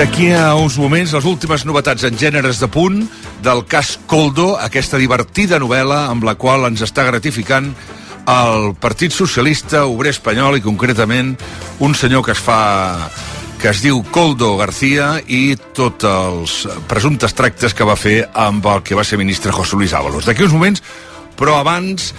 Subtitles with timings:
[0.00, 3.02] D'aquí a uns moments, les últimes novetats en gèneres de punt
[3.44, 7.68] del cas Coldo, aquesta divertida novel·la amb la qual ens està gratificant
[8.24, 11.34] el Partit Socialista Obrer Espanyol i concretament
[11.84, 13.10] un senyor que es fa
[13.60, 16.56] que es diu Coldo García i tots els
[16.88, 20.24] presumptes tractes que va fer amb el que va ser ministre José Luis Ábalos.
[20.24, 20.80] D'aquí uns moments,
[21.36, 22.14] però abans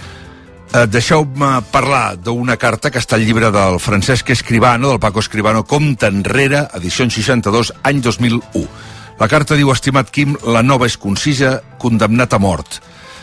[0.72, 5.64] eh, deixeu-me parlar d'una carta que està al llibre del Francesc Escribano, del Paco Escribano,
[5.64, 8.66] Compte enrere, edició 62, any 2001.
[9.20, 12.80] La carta diu, estimat Quim, la nova és concisa, condemnat a mort.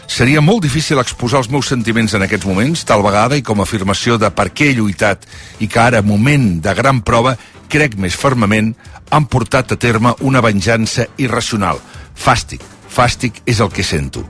[0.09, 3.65] Seria molt difícil exposar els meus sentiments en aquests moments, tal vegada i com a
[3.67, 5.27] afirmació de per què he lluitat
[5.59, 7.35] i que ara, moment de gran prova,
[7.69, 8.73] crec més fermament,
[9.09, 11.81] han portat a terme una venjança irracional.
[12.17, 14.25] Fàstic, fàstic és el que sento.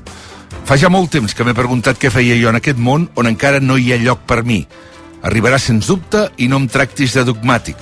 [0.70, 3.58] Fa ja molt temps que m'he preguntat què feia jo en aquest món on encara
[3.58, 4.60] no hi ha lloc per mi.
[5.26, 7.80] Arribarà sens dubte i no em tractis de dogmàtic.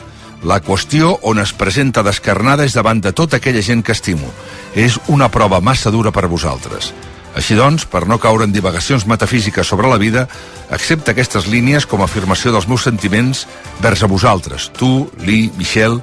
[0.48, 4.32] La qüestió on es presenta descarnada és davant de tota aquella gent que estimo.
[4.72, 6.94] És una prova massa dura per vosaltres.
[7.36, 10.24] Així doncs, per no caure en divagacions metafísiques sobre la vida,
[10.72, 13.44] accepta aquestes línies com a afirmació dels meus sentiments
[13.84, 16.00] vers a vosaltres, tu, Lee, Michel...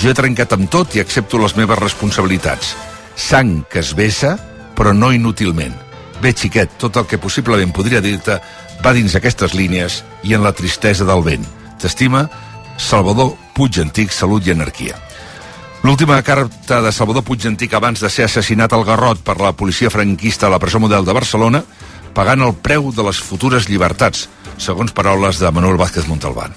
[0.00, 2.72] Jo he trencat amb tot i accepto les meves responsabilitats.
[3.20, 4.38] Sang que es vessa,
[4.72, 5.91] però no inútilment.
[6.22, 8.36] Bé, xiquet, tot el que possiblement podria dir-te
[8.84, 11.46] va dins aquestes línies i en la tristesa del vent.
[11.82, 12.28] T'estima
[12.78, 14.94] Salvador Puig Antic, Salut i Anarquia.
[15.82, 19.90] L'última carta de Salvador Puig Antic abans de ser assassinat al Garrot per la policia
[19.90, 21.64] franquista a la presó model de Barcelona,
[22.14, 24.28] pagant el preu de les futures llibertats,
[24.62, 26.54] segons paraules de Manuel Vázquez Montalbán.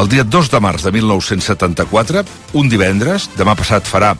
[0.00, 2.24] El dia 2 de març de 1974,
[2.56, 4.14] un divendres, demà passat farà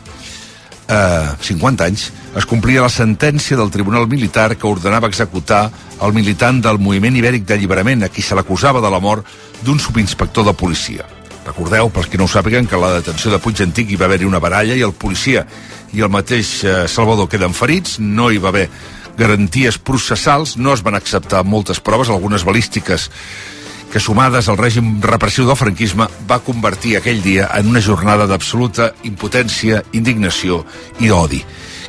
[0.87, 5.67] eh, 50 anys, es complia la sentència del Tribunal Militar que ordenava executar
[6.03, 9.25] el militant del Moviment Ibèric d'Alliberament, a qui se l'acusava de la mort
[9.63, 11.07] d'un subinspector de policia.
[11.47, 14.27] Recordeu, pels que no ho sàpiguen, que la detenció de Puig Antic hi va haver-hi
[14.27, 15.45] una baralla i el policia
[15.95, 18.67] i el mateix eh, Salvador queden ferits, no hi va haver
[19.17, 23.09] garanties processals, no es van acceptar moltes proves, algunes balístiques
[23.91, 28.91] que sumades al règim repressiu del franquisme va convertir aquell dia en una jornada d'absoluta
[29.07, 30.63] impotència, indignació
[30.99, 31.43] i d'odi.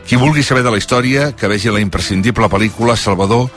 [0.09, 3.51] Qui vulgui saber de la història, que vegi la imprescindible pel·lícula Salvador,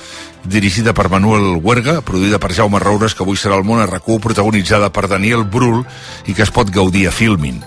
[0.43, 4.19] dirigida per Manuel Huerga, produïda per Jaume Roures, que avui serà el món a RAC1,
[4.19, 5.85] protagonitzada per Daniel Brühl
[6.27, 7.61] i que es pot gaudir a Filmin.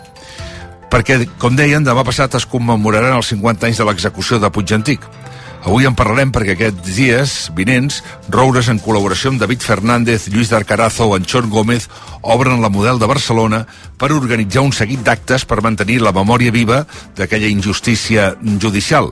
[0.93, 5.07] Perquè, com deien, demà passat es commemoraran els 50 anys de l'execució de Puig Antic.
[5.65, 11.07] Avui en parlarem perquè aquests dies vinents, Roures, en col·laboració amb David Fernández, Lluís d'Arcarazo
[11.09, 11.87] o Anxon Gómez,
[12.21, 13.63] obren la Model de Barcelona
[13.97, 16.83] per organitzar un seguit d'actes per mantenir la memòria viva
[17.17, 19.09] d'aquella injustícia judicial.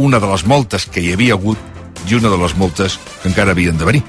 [0.00, 1.60] Una de les moltes que hi havia hagut
[2.08, 4.02] i una de les moltes que encara havien de venir.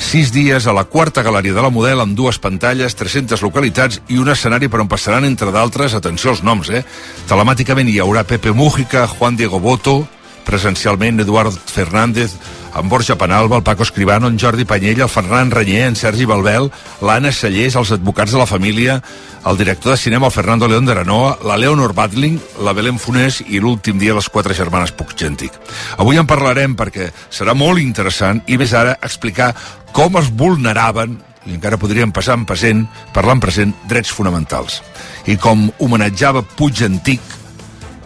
[0.00, 4.16] Sis dies a la quarta galeria de la Model amb dues pantalles, 300 localitats i
[4.18, 6.82] un escenari per on passaran, entre d'altres, atenció als noms, eh?
[7.28, 10.00] Telemàticament hi haurà Pepe Mújica, Juan Diego Boto,
[10.44, 12.36] presencialment Eduard Fernández,
[12.74, 16.70] en Borja Penalba, el Paco Escribano, en Jordi Panyell, el Ferran Renyer, en Sergi Balbel,
[17.00, 19.00] l'Anna Sallés, els advocats de la família,
[19.46, 23.42] el director de cinema, el Fernando León de Ranoa, la Leonor Badling, la Belén Funès
[23.46, 25.54] i l'últim dia les quatre germanes Puiggentic.
[25.98, 29.52] Avui en parlarem perquè serà molt interessant i més ara explicar
[29.94, 34.80] com es vulneraven i encara podríem passar en present, parlar en present, drets fonamentals.
[35.28, 37.20] I com homenatjava Puig Antic,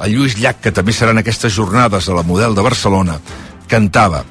[0.00, 3.18] el Lluís Llach, que també seran aquestes jornades a la Model de Barcelona,
[3.68, 4.24] cantava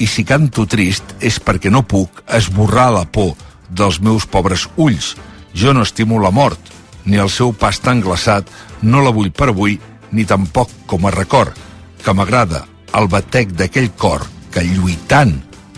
[0.00, 3.34] i si canto trist és perquè no puc esborrar la por
[3.68, 5.14] dels meus pobres ulls.
[5.54, 6.58] Jo no estimo la mort,
[7.04, 8.48] ni el seu pas tan glaçat,
[8.82, 9.76] no la vull per avui,
[10.12, 11.52] ni tampoc com a record,
[12.02, 12.64] que m'agrada
[12.96, 15.36] el batec d'aquell cor que lluitant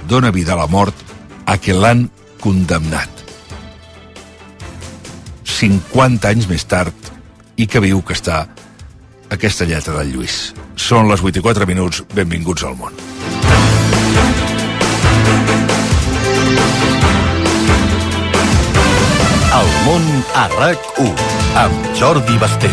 [0.09, 0.95] dona vida a la mort
[1.47, 2.07] a que l'han
[2.41, 3.11] condemnat.
[5.45, 6.95] 50 anys més tard,
[7.57, 8.47] i que viu que està
[9.33, 10.53] aquesta lletra del Lluís.
[10.77, 12.93] Són les 84 minuts, benvinguts al món.
[19.53, 20.07] El món
[20.37, 21.31] a RAC1
[21.65, 22.71] amb Jordi Basté.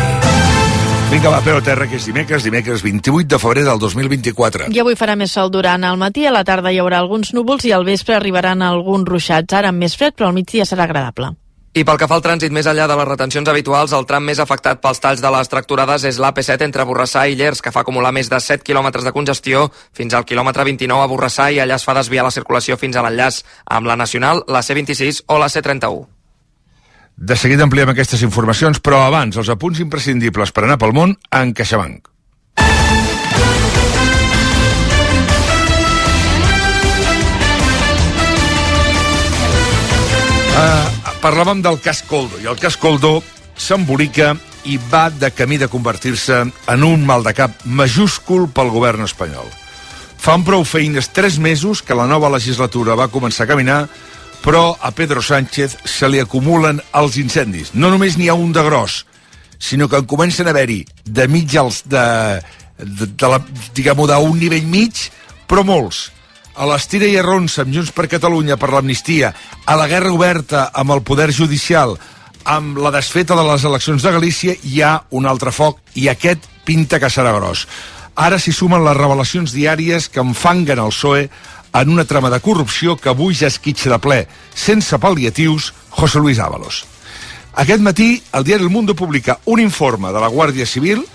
[1.10, 4.68] Vinga, va, però terra, que és dimecres, dimecres 28 de febrer del 2024.
[4.70, 7.66] I avui farà més sol durant el matí, a la tarda hi haurà alguns núvols
[7.66, 11.32] i al vespre arribaran alguns ruixats, ara amb més fred, però al migdia serà agradable.
[11.70, 14.40] I pel que fa al trànsit més enllà de les retencions habituals, el tram més
[14.42, 18.10] afectat pels talls de les tracturades és l'AP7 entre Borrassà i Llers, que fa acumular
[18.10, 21.86] més de 7 quilòmetres de congestió fins al quilòmetre 29 a Borrassà i allà es
[21.86, 26.08] fa desviar la circulació fins a l'enllaç amb la Nacional, la C26 o la C31.
[27.14, 31.54] De seguida ampliem aquestes informacions, però abans, els apunts imprescindibles per anar pel món en
[31.54, 32.10] CaixaBank.
[40.50, 43.20] Uh, parlàvem del cas Coldo, i el cas Coldo
[43.54, 44.32] s'embolica
[44.68, 49.46] i va de camí de convertir-se en un mal de cap majúscul pel govern espanyol.
[50.20, 53.80] Fan prou feines tres mesos que la nova legislatura va començar a caminar,
[54.44, 57.72] però a Pedro Sánchez se li acumulen els incendis.
[57.74, 59.04] No només n'hi ha un de gros,
[59.58, 62.04] sinó que en comencen a haver-hi de mig als de,
[62.76, 63.40] de, de la,
[63.76, 65.06] diguem-ho, d'un nivell mig,
[65.48, 66.08] però molts
[66.60, 69.30] a l'estira i arronsa amb Junts per Catalunya per l'amnistia,
[69.64, 71.94] a la guerra oberta amb el poder judicial,
[72.44, 76.44] amb la desfeta de les eleccions de Galícia, hi ha un altre foc i aquest
[76.68, 77.64] pinta que serà gros.
[78.12, 81.30] Ara s'hi sumen les revelacions diàries que enfanguen el PSOE
[81.80, 84.20] en una trama de corrupció que avui ja esquitxa de ple,
[84.52, 86.84] sense pal·liatius, José Luis Ábalos.
[87.56, 91.06] Aquest matí, el diari El Mundo publica un informe de la Guàrdia Civil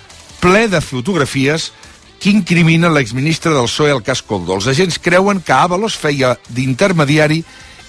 [0.42, 1.72] ple de fotografies
[2.20, 4.56] que incrimina l'exministre del PSOE al cas Coldo.
[4.56, 7.44] Els agents creuen que Ábalos feia d'intermediari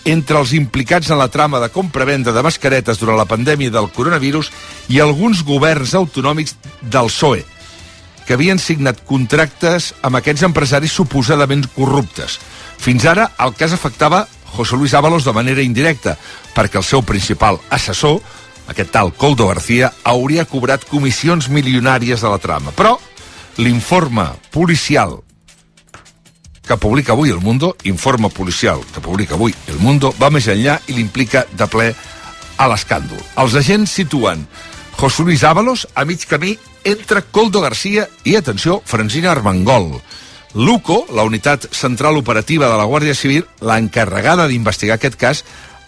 [0.06, 4.52] entre els implicats en la trama de compra-venda de mascaretes durant la pandèmia del coronavirus
[4.94, 7.42] i alguns governs autonòmics del PSOE,
[8.26, 12.38] que havien signat contractes amb aquests empresaris suposadament corruptes.
[12.78, 14.26] Fins ara, el cas afectava
[14.56, 16.16] José Luis Ábalos de manera indirecta,
[16.54, 18.20] perquè el seu principal assessor,
[18.70, 22.72] aquest tal Coldo García, hauria cobrat comissions milionàries de la trama.
[22.78, 22.96] Però
[23.56, 25.20] l'informe policial
[26.66, 30.80] que publica avui El Mundo, informe policial que publica avui El Mundo, va més enllà
[30.90, 31.92] i l'implica de ple
[32.58, 33.20] a l'escàndol.
[33.38, 34.42] Els agents situen
[34.96, 40.00] José Luis Ábalos a mig camí entre Coldo García i, atenció, Francina Armengol.
[40.56, 45.44] L'UCO, la unitat central operativa de la Guàrdia Civil, l'encarregada d'investigar aquest cas,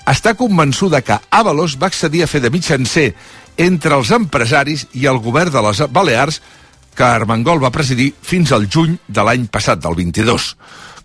[0.09, 3.13] està convençuda que Ábalos va accedir a fer de mitjancer
[3.59, 6.41] entre els empresaris i el govern de les Balears
[6.99, 10.49] que Armengol va presidir fins al juny de l'any passat, del 22.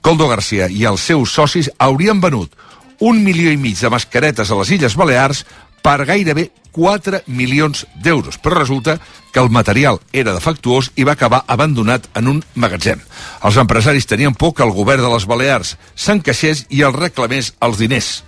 [0.02, 2.56] Coldo García i els seus socis haurien venut
[3.04, 5.44] un milió i mig de mascaretes a les Illes Balears
[5.86, 8.98] per gairebé 4 milions d'euros, però resulta
[9.32, 13.02] que el material era defectuós i va acabar abandonat en un magatzem.
[13.46, 17.78] Els empresaris tenien por que el govern de les Balears s'encaixés i els reclamés els
[17.78, 18.24] diners.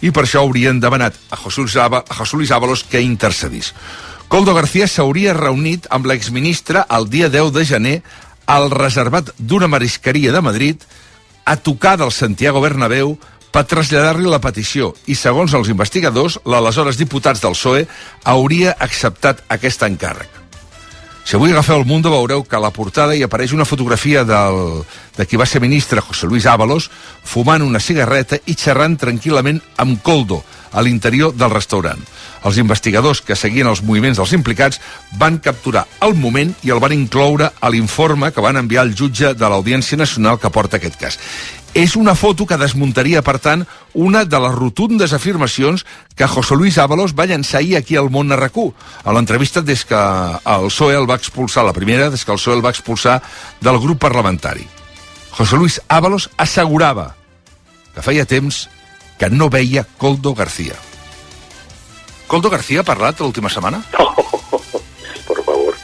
[0.00, 1.38] I per això haurien demanat a
[2.32, 3.74] Luis Ábalos que intercedís.
[4.32, 7.96] Coldo García s'hauria reunit amb l'exministre el dia 10 de gener
[8.48, 10.86] al reservat d'una marisqueria de Madrid
[11.44, 13.18] a tocar del Santiago Bernabéu
[13.52, 17.84] per traslladar-li la petició i, segons els investigadors, l'aleshores diputats del PSOE
[18.24, 20.40] hauria acceptat aquest encàrrec.
[21.28, 24.80] Si avui agafeu el Mundo veureu que a la portada hi apareix una fotografia del,
[25.12, 26.88] de qui va ser ministre, José Luis Ábalos,
[27.22, 30.40] fumant una cigarreta i xerrant tranquil·lament amb Coldo
[30.72, 32.00] a l'interior del restaurant.
[32.42, 34.80] Els investigadors que seguien els moviments dels implicats
[35.20, 39.34] van capturar el moment i el van incloure a l'informe que van enviar al jutge
[39.34, 41.18] de l'Audiència Nacional que porta aquest cas.
[41.72, 43.62] És una foto que desmuntaria, per tant,
[43.94, 48.34] una de les rotundes afirmacions que José Luis Ábalos va llançar ahir aquí al món
[48.34, 48.66] RQ,
[49.04, 52.58] a l'entrevista des que el PSOE el va expulsar, la primera, des que el PSOE
[52.58, 53.22] el va expulsar
[53.60, 54.66] del grup parlamentari.
[55.32, 57.14] José Luis Ábalos assegurava
[57.94, 58.66] que feia temps
[59.22, 60.74] que no veia Coldo García.
[62.26, 63.78] Coldo García ha parlat l'última setmana?
[63.94, 64.08] No,
[65.28, 65.74] por favor,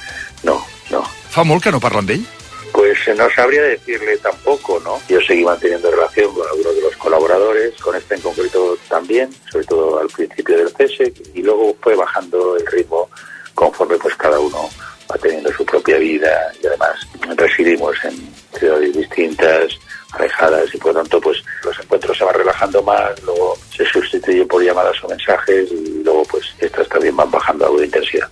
[0.43, 0.57] no,
[0.91, 1.05] no.
[1.31, 2.25] Fa molt que no parla amb ell?
[2.73, 4.99] Pues no sabría decirle tampoco, ¿no?
[5.09, 9.67] Yo seguí manteniendo relación con algunos de los colaboradores, con este en concreto también, sobre
[9.67, 13.09] todo al principio del cese, y luego fue bajando el ritmo
[13.55, 14.69] conforme pues cada uno
[15.11, 16.97] va teniendo su propia vida y además
[17.37, 19.73] residimos en ciudades distintas,
[20.13, 24.47] alejadas y por lo tanto pues los encuentros se van relajando más, luego se sustituyen
[24.49, 28.29] por llamadas o mensajes y luego pues estas también van bajando algo de intensidad.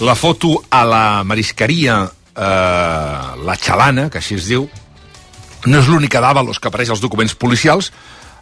[0.00, 4.66] La foto a la marisqueria, eh, la xalana, que així es diu,
[5.66, 7.92] no és l'única d'Avalos que apareix als documents policials.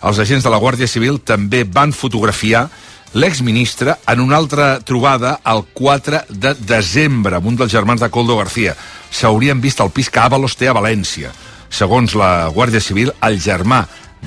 [0.02, 2.68] Els agents de la Guàrdia Civil també van fotografiar
[3.12, 8.36] l'exministre en una altra trobada el 4 de desembre amb un dels germans de Coldo
[8.38, 8.76] García.
[9.10, 11.32] S'haurien vist al pis que Avalos té a València.
[11.70, 13.84] Segons la Guàrdia Civil, el germà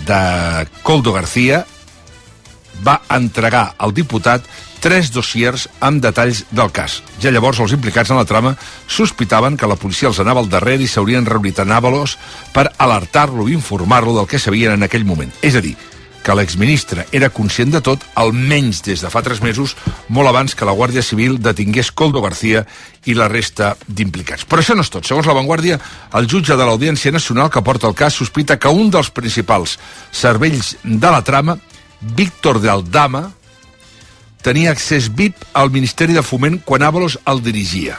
[0.08, 1.64] de Coldo García
[2.84, 4.46] va entregar al diputat
[4.84, 6.98] tres dossiers amb detalls del cas.
[7.24, 8.52] Ja llavors els implicats en la trama
[8.92, 12.18] sospitaven que la policia els anava al darrere i s'haurien reunit a Nàvalos
[12.52, 15.32] per alertar-lo i informar-lo del que sabien en aquell moment.
[15.42, 15.78] És a dir,
[16.24, 19.76] que l'exministre era conscient de tot, almenys des de fa tres mesos,
[20.08, 22.66] molt abans que la Guàrdia Civil detingués Coldo García
[23.08, 24.44] i la resta d'implicats.
[24.48, 25.08] Però això no és tot.
[25.08, 25.80] Segons la Vanguardia,
[26.16, 29.78] el jutge de l'Audiència Nacional que porta el cas sospita que un dels principals
[30.12, 31.56] cervells de la trama,
[32.04, 33.30] Víctor de Aldama,
[34.44, 37.98] tenia accés VIP al Ministeri de Foment quan Ábalos el dirigia.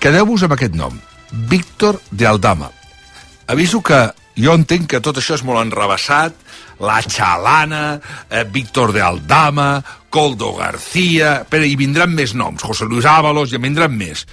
[0.00, 0.96] Quedeu-vos amb aquest nom,
[1.30, 2.70] Víctor de Aldama.
[3.52, 4.00] Aviso que
[4.40, 6.36] jo entenc que tot això és molt enrabassat,
[6.80, 13.04] la Chalana, eh, Víctor de Aldama, Coldo García, però hi vindran més noms, José Luis
[13.04, 14.24] Ábalos, i vindran més.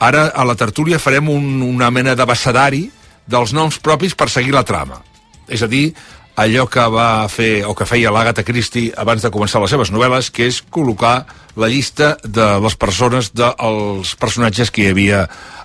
[0.00, 2.86] Ara a la tertúlia farem un, una mena d'abecedari
[3.26, 5.02] dels noms propis per seguir la trama.
[5.46, 5.90] És a dir,
[6.36, 10.30] allò que va fer o que feia l'Agatha Christie abans de començar les seves novel·les,
[10.30, 11.24] que és col·locar
[11.56, 15.24] la llista de les persones, dels personatges que hi havia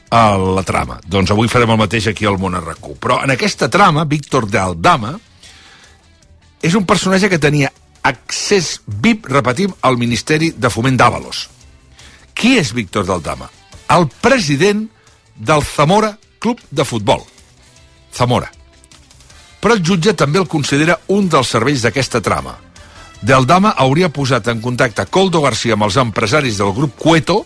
[0.09, 0.99] a la trama.
[1.05, 2.97] Doncs avui farem el mateix aquí al RQ.
[2.99, 5.15] Però en aquesta trama, Víctor de Aldama
[6.61, 7.71] és un personatge que tenia
[8.05, 11.49] accés VIP, repetim, al Ministeri de Foment d'Àvalos.
[12.35, 13.49] Qui és Víctor d'Aldama?
[13.89, 14.85] El president
[15.35, 17.23] del Zamora Club de Futbol.
[18.13, 18.54] Zamora.
[19.65, 22.51] Però el jutge també el considera un dels serveis d'aquesta trama.
[23.25, 27.39] D'Aldama hauria posat en contacte Coldo García amb els empresaris del grup Cueto,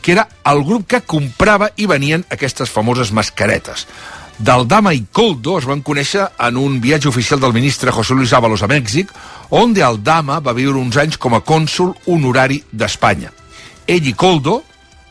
[0.00, 3.88] que era el grup que comprava i venien aquestes famoses mascaretes.
[4.38, 8.62] Daldama i Coldo es van conèixer en un viatge oficial del ministre José Luis Ábalos
[8.62, 9.10] a Mèxic,
[9.50, 13.34] on Aldama va viure uns anys com a cònsul honorari d'Espanya.
[13.90, 14.60] Ell i Coldo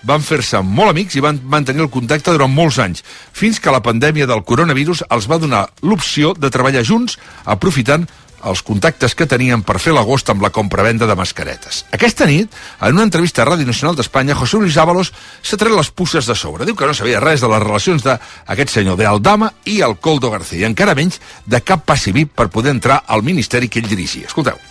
[0.07, 3.83] van fer-se molt amics i van mantenir el contacte durant molts anys, fins que la
[3.85, 8.07] pandèmia del coronavirus els va donar l'opció de treballar junts, aprofitant
[8.43, 11.83] els contactes que tenien per fer l'agost amb la compravenda de mascaretes.
[11.93, 12.49] Aquesta nit,
[12.81, 16.35] en una entrevista a Ràdio Nacional d'Espanya, José Luis Ábalos s'ha tret les pusses de
[16.35, 16.65] sobre.
[16.65, 20.33] Diu que no sabia res de les relacions d'aquest senyor de Aldama i el Coldo
[20.33, 24.27] García, encara menys de cap passi per poder entrar al ministeri que ell dirigia.
[24.27, 24.70] Escolteu.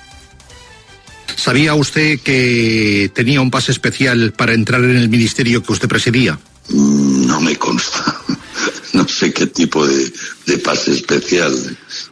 [1.41, 6.39] ¿Sabía usted que tenía un pase especial para entrar en el ministerio que usted presidía?
[6.69, 8.21] No me consta.
[8.93, 10.13] No sé qué tipo de,
[10.47, 11.55] de pase especial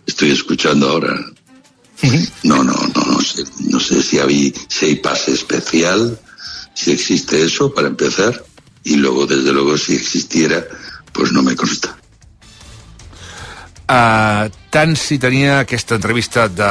[0.07, 1.13] estoy escuchando ahora.
[2.45, 6.19] No, no, no, no sé, no sé si, había, si hay pase especial,
[6.73, 8.43] si existe eso para empezar,
[8.85, 10.65] y luego, desde luego, si existiera,
[11.13, 11.99] pues no me consta.
[13.91, 16.65] Uh, tant si tenia aquesta entrevista de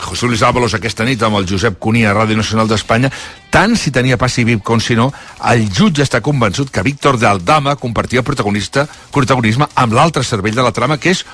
[0.00, 3.10] José Luis Ábalos aquesta nit amb el Josep Cuní a Ràdio Nacional d'Espanya,
[3.50, 5.08] tant si tenia passi VIP com si no,
[5.50, 10.66] el jutge està convençut que Víctor de Aldama compartia protagonista, protagonisme amb l'altre cervell de
[10.66, 11.24] la trama, que és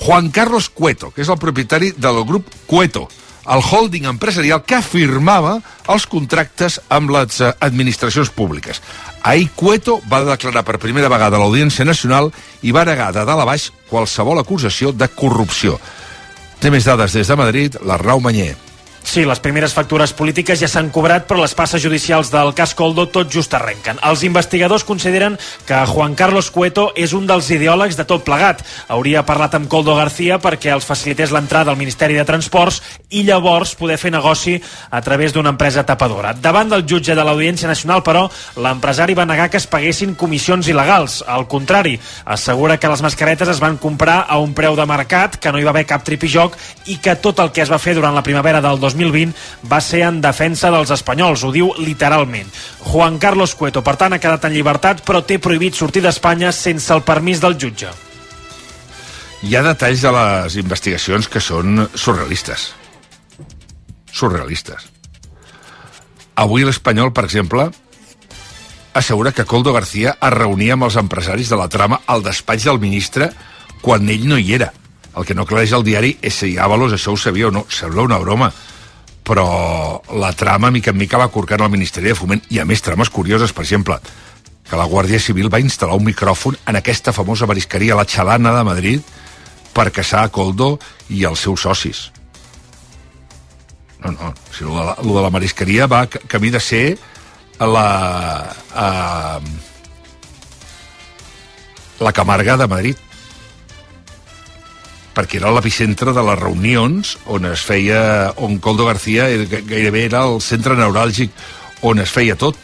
[0.00, 3.06] Juan Carlos Cueto, que és el propietari del grup Cueto,
[3.46, 5.56] el holding empresarial que firmava
[5.92, 8.82] els contractes amb les eh, administracions públiques.
[9.22, 12.32] Ahir Cueto va declarar per primera vegada a l'Audiència Nacional
[12.62, 15.78] i va negar de dalt a baix qualsevol acusació de corrupció.
[16.60, 18.54] Té més dades des de Madrid, l'Arnau Manyer.
[19.06, 23.04] Sí, les primeres factures polítiques ja s'han cobrat, però les passes judicials del cas Coldo
[23.14, 24.00] tot just arrenquen.
[24.02, 28.64] Els investigadors consideren que Juan Carlos Cueto és un dels ideòlegs de tot plegat.
[28.90, 32.80] Hauria parlat amb Coldo García perquè els facilités l'entrada al Ministeri de Transports
[33.14, 34.56] i llavors poder fer negoci
[34.90, 36.34] a través d'una empresa tapadora.
[36.34, 38.26] Davant del jutge de l'Audiència Nacional, però,
[38.58, 41.20] l'empresari va negar que es paguessin comissions il·legals.
[41.30, 41.94] Al contrari,
[42.24, 45.64] assegura que les mascaretes es van comprar a un preu de mercat, que no hi
[45.64, 46.58] va haver cap tripijoc
[46.90, 50.02] i que tot el que es va fer durant la primavera del 2020 va ser
[50.08, 52.48] en defensa dels espanyols, ho diu literalment.
[52.88, 56.92] Juan Carlos Cueto, per tant, ha quedat en llibertat, però té prohibit sortir d'Espanya sense
[56.94, 57.92] el permís del jutge.
[59.46, 62.70] Hi ha detalls de les investigacions que són surrealistes.
[64.10, 64.88] Surrealistes.
[66.40, 67.68] Avui l'Espanyol, per exemple,
[68.96, 72.80] assegura que Coldo García es reunia amb els empresaris de la trama al despatx del
[72.80, 73.30] ministre
[73.82, 74.72] quan ell no hi era.
[75.16, 77.64] El que no aclareix el diari és si Ábalos això ho sabia o no.
[77.72, 78.50] Sembla una broma
[79.26, 82.44] però la trama mica en mica va corcant al Ministeri de Foment.
[82.54, 83.98] I a més trames curioses, per exemple
[84.66, 88.64] que la Guàrdia Civil va instal·lar un micròfon en aquesta famosa marisqueria La Chalana de
[88.66, 89.12] Madrid
[89.76, 90.76] per caçar a Coldo
[91.12, 92.00] i els seus socis.
[94.02, 96.84] No, no, sigui, lo, de la, lo de la marisqueria va camí de ser
[97.60, 97.86] la
[98.74, 99.40] uh,
[102.00, 103.05] la Camarga de Madrid
[105.16, 110.40] perquè era l'epicentre de les reunions on es feia, on Coldo García gairebé era el
[110.44, 111.32] centre neuràlgic
[111.88, 112.58] on es feia tot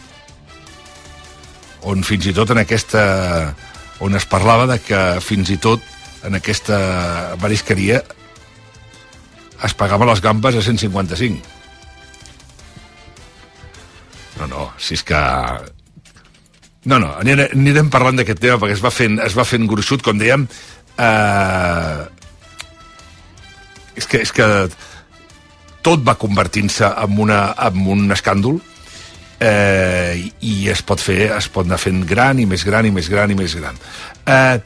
[1.88, 3.04] on fins i tot en aquesta
[4.04, 5.82] on es parlava de que fins i tot
[6.28, 6.78] en aquesta
[7.42, 8.02] marisqueria
[9.62, 11.62] es pagava les gambes a 155
[14.82, 15.20] si és que...
[16.90, 20.18] No, no, anirem parlant d'aquest tema perquè es va fent, es va fent gruixut, com
[20.18, 20.48] dèiem.
[20.98, 22.21] Eh...
[23.96, 24.46] És que, és que
[25.82, 28.60] tot va convertint-se en, una, en un escàndol
[29.42, 33.10] eh, i es pot fer, es pot anar fent gran i més gran i més
[33.10, 33.78] gran i més gran.
[34.26, 34.60] Eh,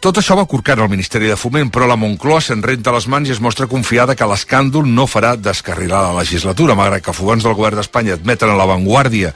[0.00, 3.28] tot això va corcant al Ministeri de Foment, però la Moncloa se'n renta les mans
[3.28, 7.56] i es mostra confiada que l'escàndol no farà descarrilar la legislatura, malgrat que fogons del
[7.58, 9.34] govern d'Espanya admeten a l'avantguàrdia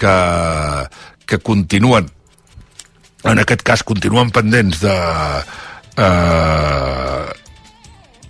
[0.00, 0.14] que,
[1.30, 2.10] que continuen,
[3.22, 4.96] en aquest cas, continuen pendents de...
[6.00, 7.39] Eh,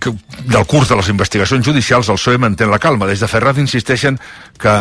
[0.01, 0.13] que,
[0.49, 3.07] del curs de les investigacions judicials, el PSOE manté la calma.
[3.09, 4.17] Des de Ferraz insisteixen
[4.59, 4.75] que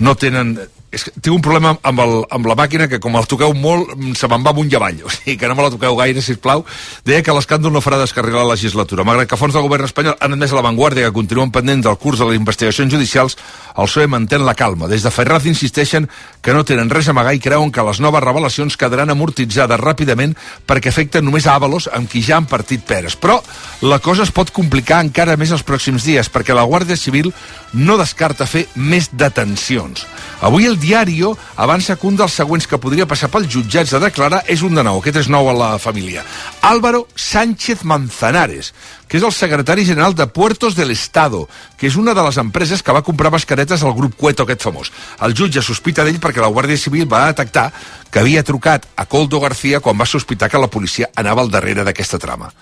[0.00, 0.56] no tenen
[0.90, 3.90] és que tinc un problema amb, el, amb la màquina que com el toqueu molt
[4.16, 6.38] se me'n va amunt i avall, o sigui que no me la toqueu gaire, si
[6.40, 6.64] plau.
[7.04, 9.04] Deia que l'escàndol no farà descarregar la legislatura.
[9.04, 12.22] Malgrat que fons del govern espanyol han admès a l'avantguàrdia que continuen pendents del curs
[12.22, 13.36] de les investigacions judicials,
[13.76, 14.88] el PSOE mantén la calma.
[14.88, 16.08] Des de Ferraz insisteixen
[16.40, 20.34] que no tenen res a amagar i creuen que les noves revelacions quedaran amortitzades ràpidament
[20.66, 23.14] perquè afecten només a Avalos amb qui ja han partit peres.
[23.18, 23.38] Però
[23.84, 27.30] la cosa es pot complicar encara més els pròxims dies perquè la Guàrdia Civil
[27.76, 30.06] no descarta fer més detencions.
[30.40, 34.42] Avui el Diario avança que un dels següents que podria passar pels jutjats a declarar
[34.46, 36.24] és un de nou, aquest és nou a la família.
[36.62, 38.72] Álvaro Sánchez Manzanares,
[39.08, 42.82] que és el secretari general de Puertos del Estado, que és una de les empreses
[42.82, 44.92] que va comprar mascaretes al grup Cueto, aquest famós.
[45.20, 47.70] El jutge sospita d'ell perquè la Guàrdia Civil va detectar
[48.10, 51.84] que havia trucat a Coldo García quan va sospitar que la policia anava al darrere
[51.84, 52.52] d'aquesta trama.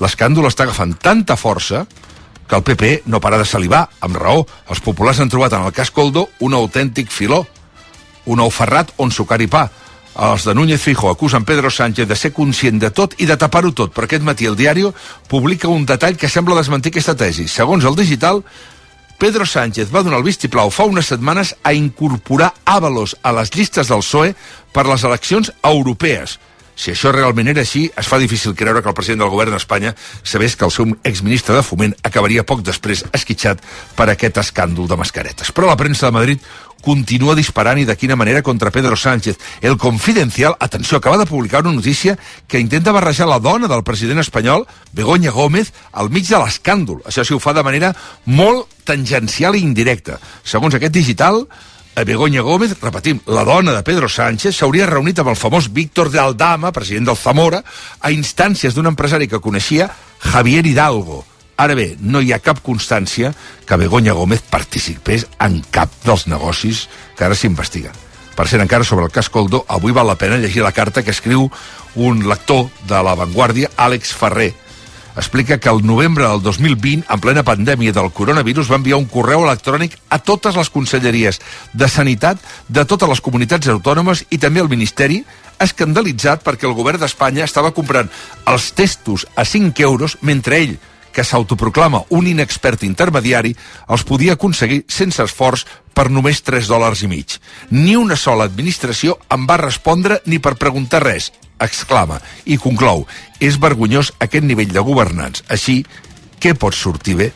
[0.00, 1.86] L'escàndol està agafant tanta força
[2.46, 4.46] que el PP no para de salivar, amb raó.
[4.70, 7.44] Els populars han trobat en el cas Coldo un autèntic filó,
[8.26, 9.66] un ou ferrat on sucar i pa.
[10.16, 13.72] Els de Núñez Fijo acusen Pedro Sánchez de ser conscient de tot i de tapar-ho
[13.76, 14.86] tot, però aquest matí el diari
[15.28, 17.44] publica un detall que sembla desmentir aquesta tesi.
[17.48, 18.40] Segons el digital,
[19.18, 23.88] Pedro Sánchez va donar el vistiplau fa unes setmanes a incorporar Ábalos a les llistes
[23.88, 24.34] del PSOE
[24.72, 26.38] per les eleccions europees.
[26.76, 29.94] Si això realment era així, es fa difícil creure que el president del govern d'Espanya
[30.22, 33.64] sabés que el seu exministre de Foment acabaria poc després esquitxat
[33.96, 35.52] per aquest escàndol de mascaretes.
[35.56, 36.44] Però la premsa de Madrid
[36.84, 39.38] continua disparant i de quina manera contra Pedro Sánchez.
[39.60, 44.20] El Confidencial, atenció, acaba de publicar una notícia que intenta barrejar la dona del president
[44.20, 47.00] espanyol, Begoña Gómez, al mig de l'escàndol.
[47.08, 47.94] Això sí ho fa de manera
[48.26, 50.20] molt tangencial i indirecta.
[50.44, 51.46] Segons aquest digital,
[51.96, 56.10] a Begoña Gómez, repetim, la dona de Pedro Sánchez, s'hauria reunit amb el famós Víctor
[56.12, 57.62] de Aldama, president del Zamora,
[58.04, 59.88] a instàncies d'un empresari que coneixia,
[60.20, 61.24] Javier Hidalgo.
[61.56, 63.32] Ara bé, no hi ha cap constància
[63.64, 66.84] que Begoña Gómez participés en cap dels negocis
[67.16, 67.96] que ara s'investiguen.
[68.36, 71.16] Per cert, encara sobre el cas Coldo, avui val la pena llegir la carta que
[71.16, 71.48] escriu
[71.96, 74.52] un lector de La Vanguardia, Àlex Ferrer,
[75.16, 79.46] explica que el novembre del 2020, en plena pandèmia del coronavirus, va enviar un correu
[79.46, 81.40] electrònic a totes les conselleries
[81.72, 85.22] de Sanitat de totes les comunitats autònomes i també al Ministeri,
[85.58, 88.12] escandalitzat perquè el govern d'Espanya estava comprant
[88.46, 90.76] els testos a 5 euros mentre ell,
[91.16, 93.54] que s'autoproclama un inexpert intermediari,
[93.88, 95.64] els podia aconseguir sense esforç
[95.96, 97.38] per només 3 dòlars i mig.
[97.72, 103.06] Ni una sola administració em va respondre ni per preguntar res, exclama, i conclou,
[103.40, 105.44] és vergonyós aquest nivell de governants.
[105.48, 105.82] Així,
[106.40, 107.32] què pot sortir bé?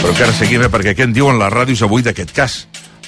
[0.00, 2.58] Però encara seguim bé, perquè què en diuen les ràdios avui d'aquest cas?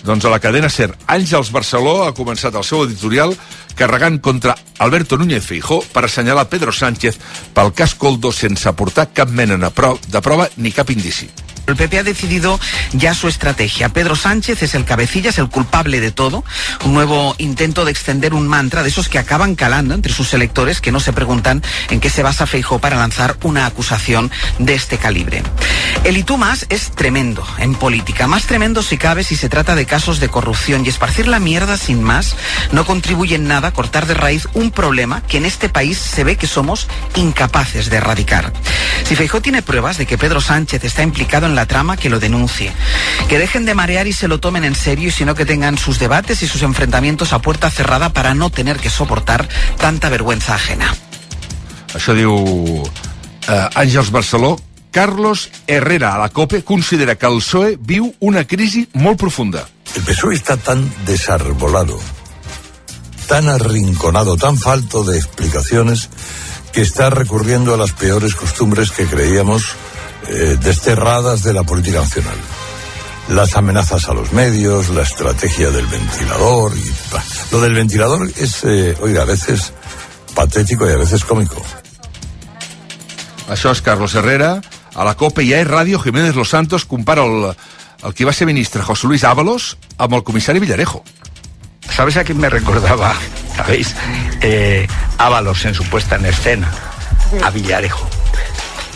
[0.03, 3.35] Doncs a la cadena SER, Àngels Barceló ha començat el seu editorial
[3.79, 7.19] carregant contra Alberto Núñez Feijó per assenyalar Pedro Sánchez
[7.55, 11.31] pel cas Coldo sense aportar cap mena de prova ni cap indici.
[11.69, 12.59] El PP ha decidido
[12.93, 13.91] ya su estrategia.
[13.91, 16.43] Pedro Sánchez es el cabecilla, es el culpable de todo.
[16.87, 20.81] Un nuevo intento de extender un mantra de esos que acaban calando entre sus electores
[20.81, 24.97] que no se preguntan en qué se basa Feijó para lanzar una acusación de este
[24.97, 25.43] calibre.
[26.05, 28.27] El más es tremendo en política.
[28.27, 31.77] Más tremendo si cabe si se trata de casos de corrupción y esparcir la mierda
[31.77, 32.37] sin más
[32.73, 36.25] no contribuye en nada a cortar de raíz un problema que en este país se
[36.25, 38.53] ve que somos incapaces de erradicar.
[39.05, 42.21] Si Feijó tiene pruebas de que Pedro Sánchez está implicado en la trama, que lo
[42.21, 42.73] denuncie.
[43.29, 45.99] Que dejen de marear y se lo tomen en serio y sino que tengan sus
[45.99, 50.95] debates y sus enfrentamientos a puerta cerrada para no tener que soportar tanta vergüenza ajena.
[51.99, 52.35] Això diu
[53.49, 54.57] eh, Àngels Barceló.
[54.91, 59.67] Carlos Herrera, a la COPE, considera que el PSOE viu una crisi molt profunda.
[59.95, 61.99] El PSOE está tan desarbolado,
[63.27, 66.09] tan arrinconado, tan falto de explicaciones,
[66.73, 69.77] que está recurriendo a las peores costumbres que creíamos
[70.27, 72.37] eh, desterradas de la política nacional.
[73.29, 76.77] Las amenazas a los medios, la estrategia del ventilador.
[76.77, 79.73] Y, bah, lo del ventilador es, eh, oiga, a veces
[80.35, 81.63] patético y a veces cómico.
[83.49, 84.61] Això és Carlos Herrera.
[84.99, 87.55] a la COPE i a Radio Jiménez Los Santos compara el,
[88.03, 91.05] el que va ser ministre José Luis Ábalos amb el comissari Villarejo.
[91.89, 93.15] ¿Sabes a quién me recordaba?
[93.57, 93.95] ¿Sabéis?
[94.41, 96.73] Eh, Ábalos en su puesta en escena,
[97.45, 98.18] a Villarejo.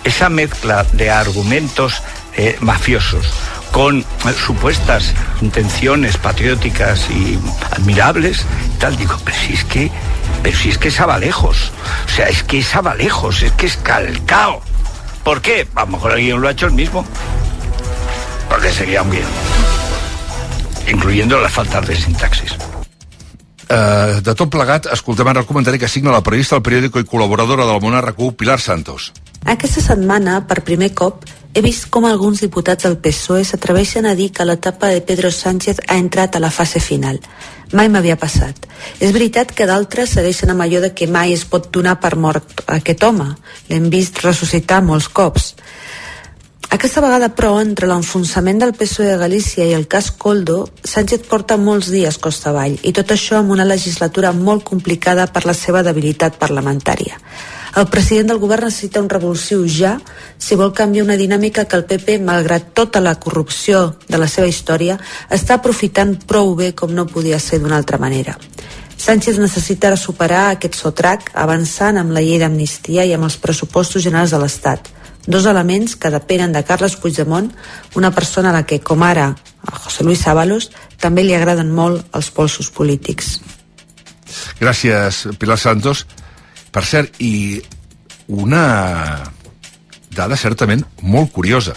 [0.05, 2.03] Esa mezcla de argumentos
[2.37, 3.33] eh, mafiosos
[3.73, 4.05] con eh,
[4.47, 7.39] supuestas intenciones patrióticas y
[7.71, 8.45] admirables,
[8.79, 9.91] tal, digo, pero si es que,
[10.43, 11.73] pero si es que es Abalejos,
[12.07, 14.61] o sea, es que es Abalejos, es que es calcao.
[15.25, 15.67] ¿Por qué?
[15.75, 17.05] A lo mejor alguien lo ha hecho el mismo,
[18.49, 19.25] porque sería un bien,
[20.89, 22.57] incluyendo las faltas de sintaxis.
[23.73, 27.07] Uh, de tot plegat, escoltem ara el comentari que signa la periodista del periòdico i
[27.09, 29.13] col·laboradora del RQ, Pilar Santos.
[29.45, 31.25] Aquesta setmana, per primer cop,
[31.55, 35.83] he vist com alguns diputats del PSOE s'atreveixen a dir que l'etapa de Pedro Sánchez
[35.89, 37.19] ha entrat a la fase final.
[37.73, 38.69] Mai m'havia passat.
[39.01, 42.63] És veritat que d'altres segueixen amb allò de que mai es pot donar per mort
[42.67, 43.29] aquest home.
[43.69, 45.55] L'hem vist ressuscitar molts cops.
[46.73, 51.59] Aquesta vegada, però, entre l'enfonsament del PSOE de Galícia i el cas Coldo, Sánchez porta
[51.61, 55.83] molts dies costa avall, i tot això amb una legislatura molt complicada per la seva
[55.85, 57.19] debilitat parlamentària.
[57.77, 59.99] El president del govern necessita un revulsiu ja
[60.39, 64.49] si vol canviar una dinàmica que el PP, malgrat tota la corrupció de la seva
[64.49, 64.97] història,
[65.29, 68.39] està aprofitant prou bé com no podia ser d'una altra manera.
[68.97, 74.33] Sánchez necessita superar aquest sotrac avançant amb la llei d'amnistia i amb els pressupostos generals
[74.33, 74.89] de l'Estat–
[75.27, 77.53] dos elements que depenen de Carles Puigdemont,
[77.95, 79.33] una persona a la que, com ara
[79.67, 83.39] a José Luis Ábalos, també li agraden molt els polsos polítics.
[84.61, 86.07] Gràcies, Pilar Santos.
[86.73, 87.61] Per cert, i
[88.33, 89.23] una
[90.13, 91.75] dada certament molt curiosa.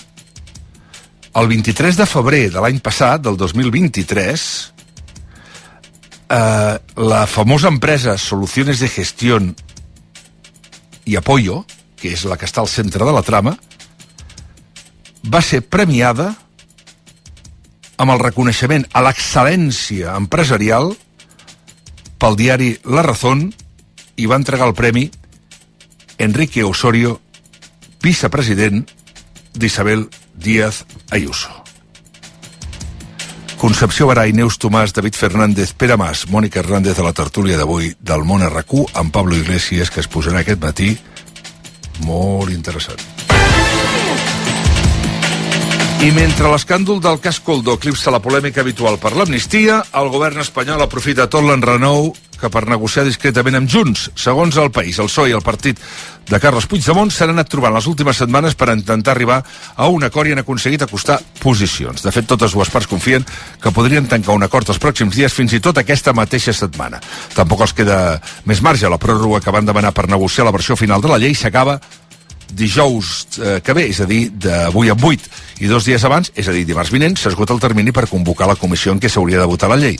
[1.36, 4.46] El 23 de febrer de l'any passat, del 2023,
[6.30, 9.56] eh, la famosa empresa Soluciones de Gestión
[11.06, 11.66] i Apoyo,
[12.06, 13.56] que és la que està al centre de la trama,
[15.26, 16.36] va ser premiada
[17.98, 20.92] amb el reconeixement a l'excel·lència empresarial
[22.22, 23.48] pel diari La Razón
[24.22, 25.08] i va entregar el premi
[26.22, 27.18] Enrique Osorio,
[28.04, 28.86] vicepresident
[29.56, 31.50] d'Isabel Díaz Ayuso.
[33.58, 38.28] Concepció Barai, Neus Tomàs, David Fernández, Pere Mas, Mònica Hernández de la tertúlia d'avui del
[38.28, 40.94] Món RQ amb Pablo Iglesias, que es posarà aquest matí
[42.04, 43.35] molt interessant.
[46.04, 50.84] I mentre l'escàndol del cas Coldo eclipsa la polèmica habitual per l'amnistia, el govern espanyol
[50.84, 54.10] aprofita tot l'enrenou que per negociar discretament amb Junts.
[54.20, 55.80] Segons el País, el PSOE i el partit
[56.30, 59.40] de Carles Puigdemont s'han anat trobant les últimes setmanes per intentar arribar
[59.76, 62.04] a un acord i han aconseguit acostar posicions.
[62.04, 63.26] De fet, totes dues parts confien
[63.62, 67.00] que podrien tancar un acord els pròxims dies, fins i tot aquesta mateixa setmana.
[67.36, 68.00] Tampoc els queda
[68.46, 68.90] més marge.
[68.90, 71.80] La pròrroga que van demanar per negociar la versió final de la llei s'acaba
[72.52, 75.30] dijous eh, que ve, és a dir, d'avui a 8,
[75.66, 78.60] i dos dies abans, és a dir, dimarts vinent, s'esgota el termini per convocar la
[78.60, 79.98] comissió en què s'hauria de votar la llei.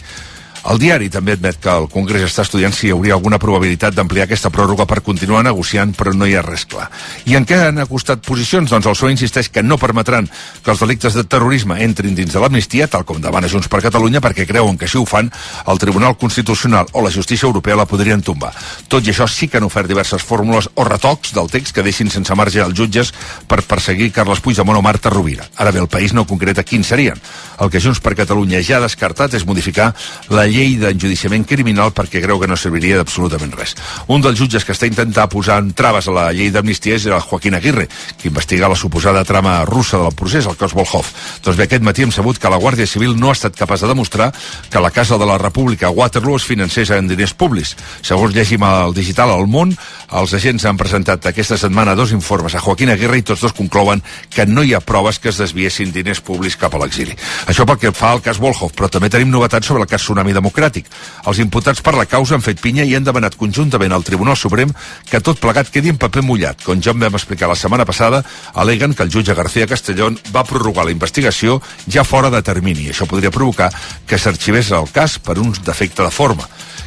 [0.66, 4.26] El diari també admet que el Congrés està estudiant si hi hauria alguna probabilitat d'ampliar
[4.26, 6.88] aquesta pròrroga per continuar negociant, però no hi ha res clar.
[7.30, 8.72] I en què han acostat posicions?
[8.74, 10.26] Doncs el PSOE insisteix que no permetran
[10.64, 14.24] que els delictes de terrorisme entrin dins de l'amnistia, tal com demana Junts per Catalunya,
[14.26, 15.30] perquè creuen que si ho fan,
[15.70, 18.50] el Tribunal Constitucional o la Justícia Europea la podrien tombar.
[18.90, 22.10] Tot i això sí que han ofert diverses fórmules o retocs del text que deixin
[22.10, 23.14] sense marge els jutges
[23.46, 25.46] per perseguir Carles Puigdemont o Marta Rovira.
[25.62, 27.22] Ara bé, el país no concreta quins serien.
[27.62, 29.94] El que Junts per Catalunya ja ha descartat és modificar
[30.34, 33.76] la llei d'enjudiciament criminal perquè creu que no serviria d'absolutament res.
[34.08, 37.20] Un dels jutges que està intentant posar en traves a la llei d'amnistia és el
[37.20, 37.88] Joaquín Aguirre,
[38.22, 41.10] que investiga la suposada trama russa del procés, el cos Volhov.
[41.44, 43.92] Doncs bé, aquest matí hem sabut que la Guàrdia Civil no ha estat capaç de
[43.92, 44.32] demostrar
[44.70, 47.76] que la Casa de la República Waterloo es financés en diners públics.
[48.02, 49.76] Segons llegim al digital al món,
[50.16, 54.04] els agents han presentat aquesta setmana dos informes a Joaquín Aguirre i tots dos conclouen
[54.30, 57.16] que no hi ha proves que es desviessin diners públics cap a l'exili.
[57.48, 60.34] Això pel que fa al cas Volhov, però també tenim novetats sobre el cas Tsunami
[60.46, 60.86] Democràtic.
[61.26, 64.70] Els imputats per la causa han fet pinya i han demanat conjuntament al Tribunal Suprem
[65.10, 66.62] que tot plegat quedi en paper mullat.
[66.62, 68.22] Com ja en vam explicar la setmana passada,
[68.54, 72.92] aleguen que el jutge García Castellón va prorrogar la investigació ja fora de termini.
[72.94, 73.72] Això podria provocar
[74.06, 76.46] que s'arxivés el cas per un defecte de forma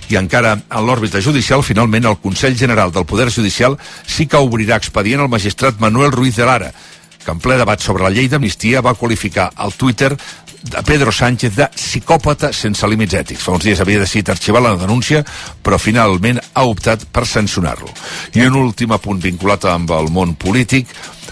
[0.08, 4.78] i encara en l'òrbita judicial, finalment el Consell General del Poder Judicial sí que obrirà
[4.78, 6.70] expedient al magistrat Manuel Ruiz de Lara,
[7.24, 10.14] que en ple debat sobre la llei d'amnistia va qualificar al Twitter
[10.62, 13.42] de Pedro Sánchez de psicòpata sense límits ètics.
[13.44, 15.22] Fa uns dies havia decidit arxivar la denúncia,
[15.62, 17.90] però finalment ha optat per sancionar-lo.
[18.34, 20.90] I un últim apunt vinculat amb el món polític,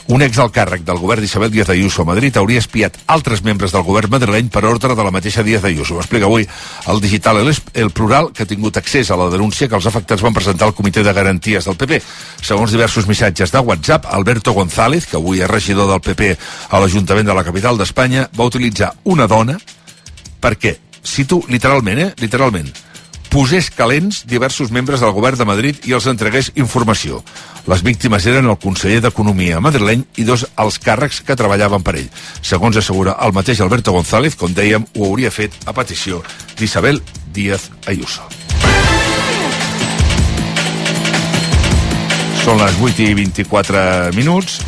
[0.08, 4.10] un ex del govern d'Isabel Díaz Ayuso a Madrid hauria espiat altres membres del govern
[4.10, 5.96] madrileny per ordre de la mateixa Díaz Ayuso.
[5.96, 6.46] Ho explica avui
[6.86, 10.22] el digital El, el Plural, que ha tingut accés a la denúncia que els afectats
[10.22, 12.00] van presentar al Comitè de Garanties del PP.
[12.42, 16.36] Segons diversos missatges de WhatsApp, Alberto González, que avui és regidor del PP
[16.70, 19.58] a l'Ajuntament de la capital d'Espanya, va utilitzar una dona
[20.40, 22.70] perquè, si tu, literalment, eh, literalment,
[23.36, 27.18] posés calents diversos membres del govern de Madrid i els entregués informació.
[27.68, 32.08] Les víctimes eren el conseller d'Economia madrileny i dos alts càrrecs que treballaven per ell.
[32.40, 36.22] Segons assegura el mateix Alberto González, com dèiem, ho hauria fet a petició
[36.56, 37.02] d'Isabel
[37.36, 38.24] Díaz Ayuso.
[42.40, 44.62] Són les 8 i 24 minuts.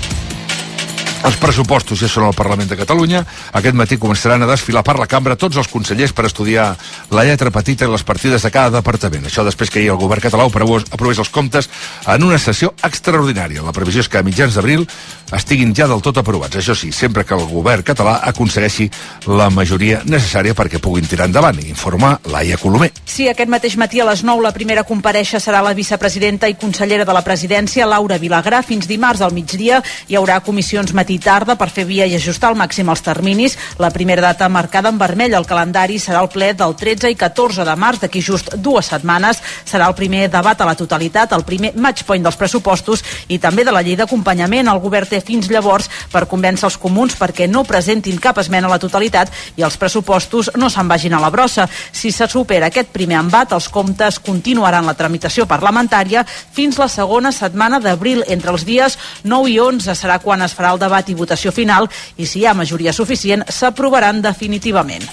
[1.26, 3.24] Els pressupostos ja són al Parlament de Catalunya.
[3.58, 6.68] Aquest matí començaran a desfilar per la cambra tots els consellers per estudiar
[7.10, 9.26] la lletra petita i les partides de cada departament.
[9.26, 11.68] Això després que ahir el govern català aprovés els comptes
[12.06, 13.64] en una sessió extraordinària.
[13.66, 14.86] La previsió és que a mitjans d'abril
[15.34, 16.56] estiguin ja del tot aprovats.
[16.56, 18.88] Això sí, sempre que el govern català aconsegueixi
[19.26, 22.92] la majoria necessària perquè puguin tirar endavant, informa Laia Colomer.
[23.04, 27.04] Sí, aquest mateix matí a les 9 la primera compareixa serà la vicepresidenta i consellera
[27.04, 28.62] de la presidència, Laura Vilagrà.
[28.62, 32.50] Fins dimarts al migdia hi haurà comissions matí i tarda per fer via i ajustar
[32.50, 33.56] al màxim els terminis.
[33.78, 37.64] La primera data marcada en vermell al calendari serà el ple del 13 i 14
[37.64, 39.40] de març, d'aquí just dues setmanes.
[39.64, 43.64] Serà el primer debat a la totalitat, el primer match point dels pressupostos i també
[43.64, 44.68] de la llei d'acompanyament.
[44.68, 48.74] El govern té fins llavors per convèncer els comuns perquè no presentin cap esmena a
[48.74, 51.68] la totalitat i els pressupostos no se'n vagin a la brossa.
[51.92, 57.32] Si se supera aquest primer embat, els comptes continuaran la tramitació parlamentària fins la segona
[57.32, 58.24] setmana d'abril.
[58.28, 61.52] Entre els dies 9 i 11 serà quan es farà el debat debat i votació
[61.52, 65.06] final i si hi ha majoria suficient s'aprovaran definitivament.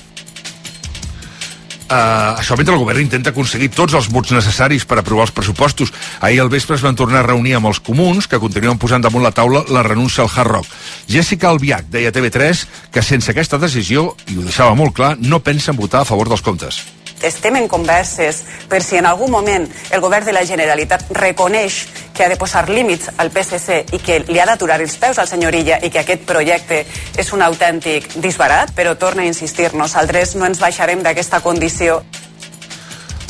[1.86, 5.94] Uh, això mentre el govern intenta aconseguir tots els vots necessaris per aprovar els pressupostos.
[6.20, 9.22] Ahir al vespre es van tornar a reunir amb els comuns, que continuen posant damunt
[9.22, 10.74] la taula la renúncia al Hard Rock.
[11.06, 15.44] Jessica Albiach deia a TV3 que sense aquesta decisió, i ho deixava molt clar, no
[15.46, 16.82] pensen votar a favor dels comptes
[17.24, 22.26] estem en converses per si en algun moment el govern de la Generalitat reconeix que
[22.26, 25.56] ha de posar límits al PSC i que li ha d'aturar els peus al senyor
[25.56, 26.86] Illa i que aquest projecte
[27.18, 32.02] és un autèntic disbarat, però torna a insistir, nosaltres no ens baixarem d'aquesta condició.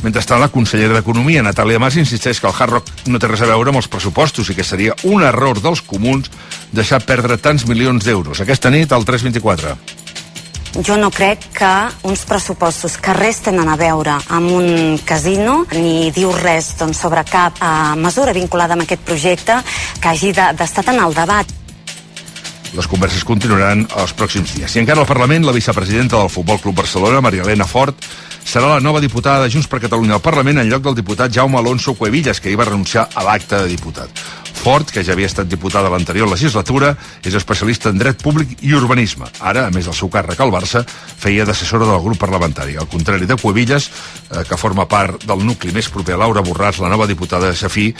[0.05, 3.49] Mentrestant, la consellera d'Economia, Natàlia Mas, insisteix que el Hard Rock no té res a
[3.49, 6.29] veure amb els pressupostos i que seria un error dels comuns
[6.71, 8.43] deixar perdre tants milions d'euros.
[8.45, 10.04] Aquesta nit, al 324
[10.83, 11.71] jo no crec que
[12.03, 17.23] uns pressupostos que res tenen a veure amb un casino ni diu res doncs, sobre
[17.23, 19.59] cap eh, mesura vinculada amb aquest projecte
[20.01, 21.53] que hagi d'estar de, en el debat.
[22.75, 24.75] Les converses continuaran els pròxims dies.
[24.75, 27.95] I encara al Parlament, la vicepresidenta del Futbol Club Barcelona, Maria Elena Fort,
[28.43, 31.61] serà la nova diputada de Junts per Catalunya al Parlament en lloc del diputat Jaume
[31.61, 34.25] Alonso Cuevillas, que hi va renunciar a l'acte de diputat.
[34.65, 38.73] Fort, que ja havia estat diputada a l'anterior legislatura, és especialista en dret públic i
[38.73, 39.27] urbanisme.
[39.37, 40.81] Ara, a més del seu càrrec al Barça,
[41.21, 42.73] feia d'assessora del grup parlamentari.
[42.73, 43.91] Al contrari de Cuevillas,
[44.31, 47.55] eh, que forma part del nucli més proper a Laura Borràs, la nova diputada de
[47.55, 47.91] Safí,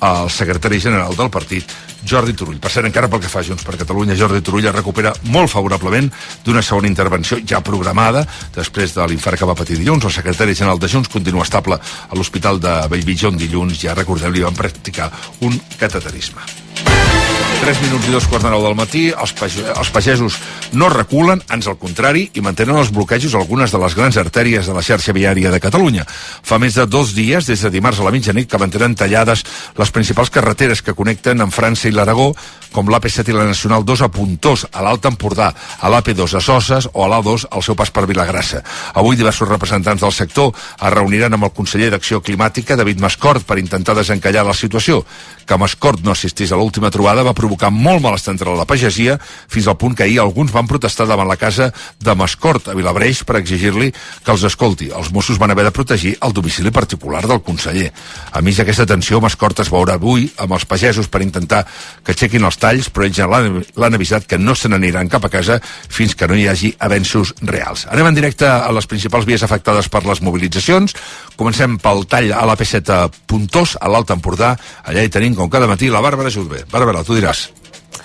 [0.00, 1.68] el secretari general del partit,
[2.04, 2.58] Jordi Turull.
[2.60, 6.10] Per cert, encara pel que fa Junts per Catalunya, Jordi Turull es recupera molt favorablement
[6.44, 10.04] d'una segona intervenció ja programada després de l'infart que va patir dilluns.
[10.04, 14.32] El secretari general de Junts continua estable a l'Hospital de Bellvitge, on dilluns, ja recordem,
[14.32, 15.10] li van practicar
[15.40, 16.13] un cateterisme.
[16.14, 17.23] carisma.
[17.64, 20.34] 3 minuts i dos quarts de nou del matí, els, page els pagesos
[20.76, 24.74] no reculen, ans al contrari, i mantenen els bloquejos algunes de les grans artèries de
[24.76, 26.04] la xarxa viària de Catalunya.
[26.06, 29.46] Fa més de dos dies, des de dimarts a la mitjanit, que mantenen tallades
[29.80, 32.34] les principals carreteres que connecten amb França i l'Aragó,
[32.74, 36.90] com l'AP7 i la Nacional 2 a Puntós, a l'Alt Empordà, a l'AP2 a Soses
[36.92, 38.60] o a l'A2 al seu pas per Vilagrassa.
[38.98, 43.60] Avui diversos representants del sector es reuniran amb el conseller d'Acció Climàtica, David Mascort, per
[43.62, 45.04] intentar desencallar la situació.
[45.46, 49.68] Que Mascort no assistís a l'última trobada va provocar molt malestar entre la pagesia, fins
[49.68, 53.38] al punt que ahir alguns van protestar davant la casa de Mascort a Vilabreix per
[53.40, 54.90] exigir-li que els escolti.
[54.94, 57.90] Els Mossos van haver de protegir el domicili particular del conseller.
[58.32, 61.64] A mig d'aquesta tensió, Mascort es veurà avui amb els pagesos per intentar
[62.04, 65.32] que aixequin els talls, però ells ja l'han avisat que no se n'aniran cap a
[65.32, 67.86] casa fins que no hi hagi avenços reals.
[67.90, 70.94] Anem en directe a les principals vies afectades per les mobilitzacions.
[71.38, 74.54] Comencem pel tall a la P7 Puntós, a l'Alt Empordà.
[74.84, 76.64] Allà hi tenim, com cada matí, la Bàrbara Jutbe.
[76.70, 77.52] Bàrbara, tu tú dirás.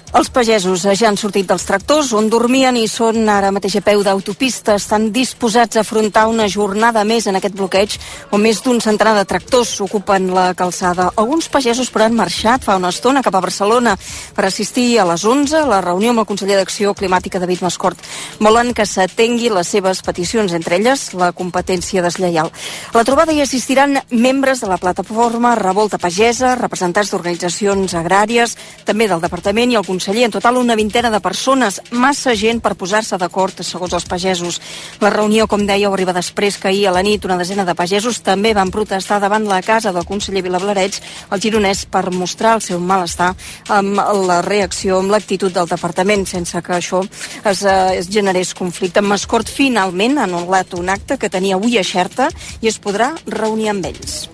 [0.10, 4.02] Els pagesos ja han sortit dels tractors on dormien i són ara mateix a peu
[4.02, 4.74] d'autopista.
[4.80, 7.94] Estan disposats a afrontar una jornada més en aquest bloqueig
[8.34, 11.12] on més d'un centenar de tractors ocupen la calçada.
[11.14, 13.94] Alguns pagesos però han marxat fa una estona cap a Barcelona
[14.34, 18.02] per assistir a les 11 a la reunió amb el conseller d'Acció Climàtica David Mascort.
[18.42, 22.50] Volen que s'atengui les seves peticions, entre elles la competència deslleial.
[22.50, 28.58] A la trobada hi assistiran membres de la plataforma Revolta Pagesa, representants d'organitzacions agràries,
[28.90, 30.24] també del departament i el conseller.
[30.24, 34.62] En total, una vintena de persones, massa gent per posar-se d'acord, segons els pagesos.
[35.04, 38.22] La reunió, com dèieu, arriba després que ahir a la nit una desena de pagesos
[38.24, 41.02] també van protestar davant la casa del conseller Vilablareig,
[41.36, 43.34] el gironès, per mostrar el seu malestar
[43.68, 49.02] amb la reacció, amb l'actitud del departament, sense que això es, eh, es generés conflicte.
[49.02, 52.30] Mascort finalment ha anul·lat un acte que tenia avui a Xerta
[52.62, 54.30] i es podrà reunir amb ells.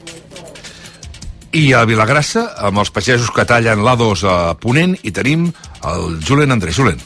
[1.55, 5.45] I a Vilagrassa, amb els pagesos que tallen l'A2 a Ponent, i tenim
[5.87, 6.75] el Julen Andrés.
[6.75, 6.99] Julen.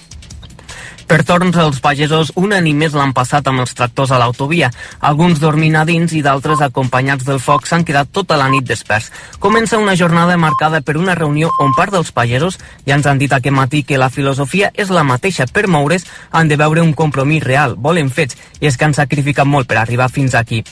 [1.05, 4.71] Per torns, els pagesos un any més l'han passat amb els tractors a l'autovia.
[5.05, 9.11] Alguns dormint a dins i d'altres acompanyats del foc s'han quedat tota la nit desperts.
[9.37, 12.57] Comença una jornada marcada per una reunió on part dels pagesos
[12.89, 15.45] ja ens han dit aquest matí que la filosofia és la mateixa.
[15.45, 19.45] Per moure's han de veure un compromís real, volen fets, i és que han sacrificat
[19.45, 20.63] molt per arribar fins aquí.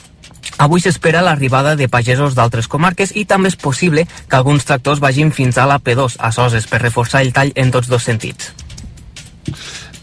[0.56, 5.32] Avui s'espera l'arribada de pagesos d'altres comarques i també és possible que alguns tractors vagin
[5.32, 8.54] fins a la P2, a Soses, per reforçar el tall en tots dos sentits.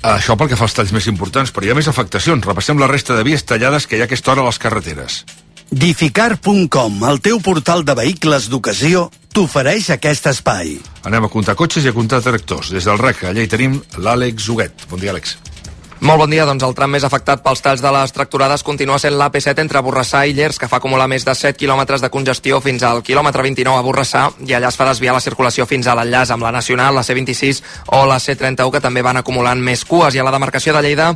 [0.05, 2.45] Això pel que fa als talls més importants, però hi ha més afectacions.
[2.45, 5.23] Repassem la resta de vies tallades que hi ha aquesta hora a les carreteres.
[5.71, 10.75] Dificar.com, el teu portal de vehicles d'ocasió, t'ofereix aquest espai.
[11.09, 12.69] Anem a comptar cotxes i a comptar tractors.
[12.75, 14.85] Des del REC, allà hi tenim l'Àlex Huguet.
[14.91, 15.39] Bon dia, Àlex.
[16.05, 19.15] Molt bon dia, doncs el tram més afectat pels talls de les tracturades continua sent
[19.17, 22.83] l'AP7 entre Borrassà i Llers, que fa acumular més de 7 quilòmetres de congestió fins
[22.85, 26.29] al quilòmetre 29 a Borrassà, i allà es fa desviar la circulació fins a l'enllaç
[26.35, 27.61] amb la Nacional, la C26
[27.97, 30.13] o la C31, que també van acumulant més cues.
[30.13, 31.07] I a la demarcació de Lleida,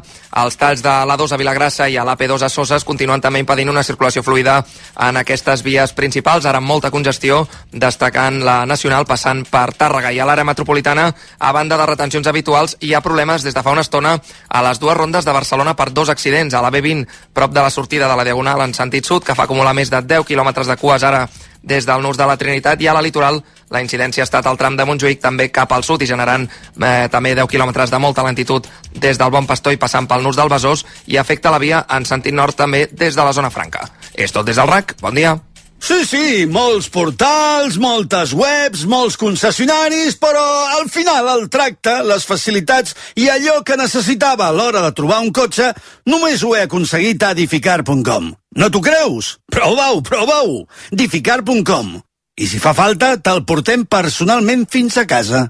[0.42, 3.86] els talls de l'A2 a Vilagrassa i a l'AP2 a Soses continuen també impedint una
[3.86, 4.58] circulació fluida
[5.06, 10.10] en aquestes vies principals, ara amb molta congestió, destacant la Nacional passant per Tàrrega.
[10.10, 13.78] I a l'àrea metropolitana, a banda de retencions habituals, hi ha problemes des de fa
[13.78, 14.18] una estona
[14.50, 16.56] a les dues rondes de Barcelona per dos accidents.
[16.56, 19.46] A la B20, prop de la sortida de la Diagonal en sentit sud, que fa
[19.46, 21.28] acumular més de 10 quilòmetres de cues ara
[21.62, 24.58] des del nus de la Trinitat i a la litoral la incidència ha estat al
[24.58, 28.24] tram de Montjuïc també cap al sud i generant eh, també 10 quilòmetres de molta
[28.24, 31.84] lentitud des del Bon Pastor i passant pel nus del Besòs i afecta la via
[31.90, 33.90] en sentit nord també des de la zona franca.
[34.14, 35.38] És tot des del RAC, bon dia.
[35.80, 40.44] Sí, sí, molts portals, moltes webs, molts concessionaris, però
[40.76, 45.32] al final el tracte, les facilitats i allò que necessitava a l'hora de trobar un
[45.32, 45.72] cotxe
[46.06, 48.30] només ho he aconseguit a edificar.com.
[48.60, 49.38] No t'ho creus?
[49.50, 50.66] Prova-ho, prova-ho!
[50.92, 51.96] edificar.com.
[52.40, 55.48] I si fa falta, te'l portem personalment fins a casa.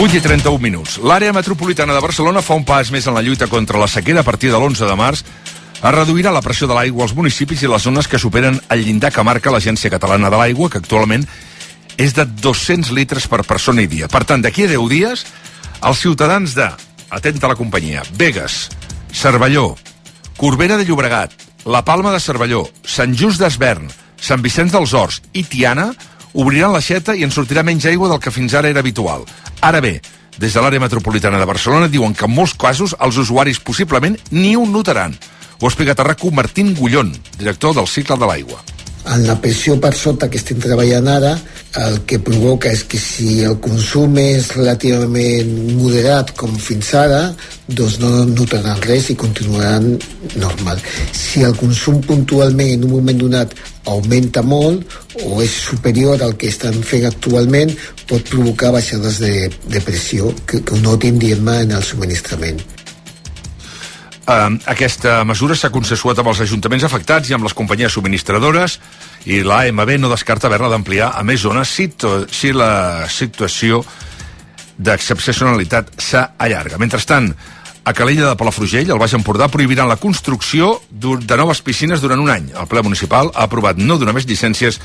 [0.00, 0.96] 8 i 31 minuts.
[1.04, 4.24] L'àrea metropolitana de Barcelona fa un pas més en la lluita contra la sequera a
[4.24, 5.24] partir de l'11 de març
[5.80, 9.10] es reduirà la pressió de l'aigua als municipis i les zones que superen el llindar
[9.14, 11.24] que marca l'Agència Catalana de l'Aigua, que actualment
[11.96, 14.08] és de 200 litres per persona i dia.
[14.08, 15.24] Per tant, d'aquí a 10 dies,
[15.80, 16.68] els ciutadans de,
[17.08, 18.68] atenta la companyia, Vegas,
[19.12, 19.74] Cervelló,
[20.36, 21.32] Corbera de Llobregat,
[21.64, 23.88] La Palma de Cervelló, Sant Just d'Esvern,
[24.20, 25.90] Sant Vicenç dels Horts i Tiana
[26.32, 29.24] obriran l'aixeta i en sortirà menys aigua del que fins ara era habitual.
[29.60, 29.98] Ara bé,
[30.38, 34.54] des de l'àrea metropolitana de Barcelona diuen que en molts casos els usuaris possiblement ni
[34.56, 35.16] ho notaran.
[35.60, 38.62] Ho ha explicat a RAC1 Martín Gullón, director del cicle de l'aigua.
[39.12, 41.34] En la pressió per sota que estem treballant ara,
[41.82, 47.20] el que provoca és que si el consum és relativament moderat com fins ara,
[47.68, 49.92] doncs no notaran res i continuaran
[50.40, 50.80] normal.
[51.12, 53.52] Si el consum puntualment en un moment donat
[53.84, 54.96] augmenta molt
[55.26, 57.76] o és superior al que estan fent actualment,
[58.08, 62.64] pot provocar baixades de, de pressió que, que ho notin, diguem en el subministrament.
[64.30, 68.76] Aquesta mesura s'ha consensuat amb els ajuntaments afectats i amb les companyies subministradores
[69.26, 71.88] i l'AMB no descarta haver-la d'ampliar a més zones si,
[72.30, 73.82] si la situació
[74.78, 76.78] d'excepcionalitat s'allarga.
[76.78, 77.32] Mentrestant,
[77.82, 82.30] a Calella de Palafrugell, al Baix Empordà, prohibiran la construcció de noves piscines durant un
[82.30, 82.52] any.
[82.54, 84.78] El ple municipal ha aprovat no donar més llicències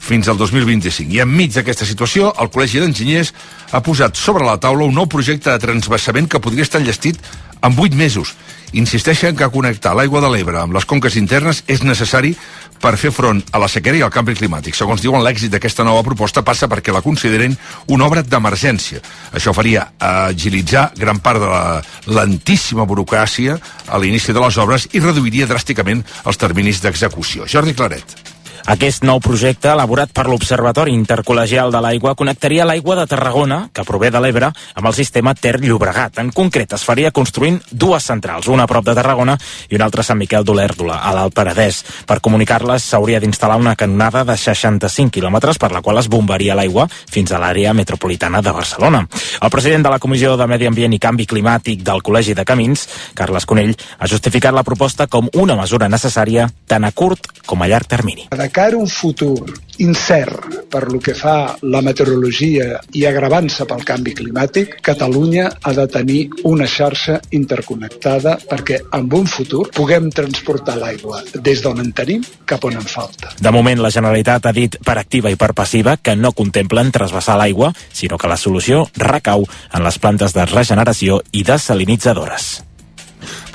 [0.00, 1.12] fins al 2025.
[1.14, 3.32] I enmig d'aquesta situació, el Col·legi d'Enginyers
[3.72, 7.20] ha posat sobre la taula un nou projecte de transvasament que podria estar enllestit
[7.62, 8.34] en 8 mesos.
[8.72, 12.36] Insisteixen que connectar l'aigua de l'Ebre amb les conques internes és necessari
[12.80, 14.76] per fer front a la sequera i al canvi climàtic.
[14.78, 17.56] Segons diuen, l'èxit d'aquesta nova proposta passa perquè la consideren
[17.92, 19.02] una obra d'emergència.
[19.34, 25.02] Això faria agilitzar gran part de la lentíssima burocràcia a l'inici de les obres i
[25.02, 27.50] reduiria dràsticament els terminis d'execució.
[27.50, 28.29] Jordi Claret.
[28.70, 34.12] Aquest nou projecte, elaborat per l'Observatori Intercol·legial de l'Aigua, connectaria l'aigua de Tarragona, que prové
[34.14, 36.20] de l'Ebre, amb el sistema Ter-Llobregat.
[36.22, 39.34] En concret, es faria construint dues centrals, una a prop de Tarragona
[39.66, 41.80] i una altra a Sant Miquel d'Olèrdula, a l'Alt Penedès.
[42.06, 46.86] Per comunicar-les s'hauria d'instal·lar una canonada de 65 quilòmetres per la qual es bombaria l'aigua
[47.10, 49.02] fins a l'àrea metropolitana de Barcelona.
[49.42, 52.86] El president de la Comissió de Medi Ambient i Canvi Climàtic del Col·legi de Camins,
[53.18, 57.66] Carles Conell, ha justificat la proposta com una mesura necessària tant a curt com a
[57.66, 58.30] llarg termini.
[58.30, 59.40] De cara a un futur
[59.78, 65.86] incert per lo que fa la meteorologia i agravant-se pel canvi climàtic, Catalunya ha de
[65.88, 72.26] tenir una xarxa interconnectada perquè en un futur puguem transportar l'aigua des d'on en tenim
[72.44, 73.32] cap on en falta.
[73.40, 77.38] De moment, la Generalitat ha dit per activa i per passiva que no contemplen trasbassar
[77.40, 82.58] l'aigua, sinó que la solució recau en les plantes de regeneració i desalinitzadores.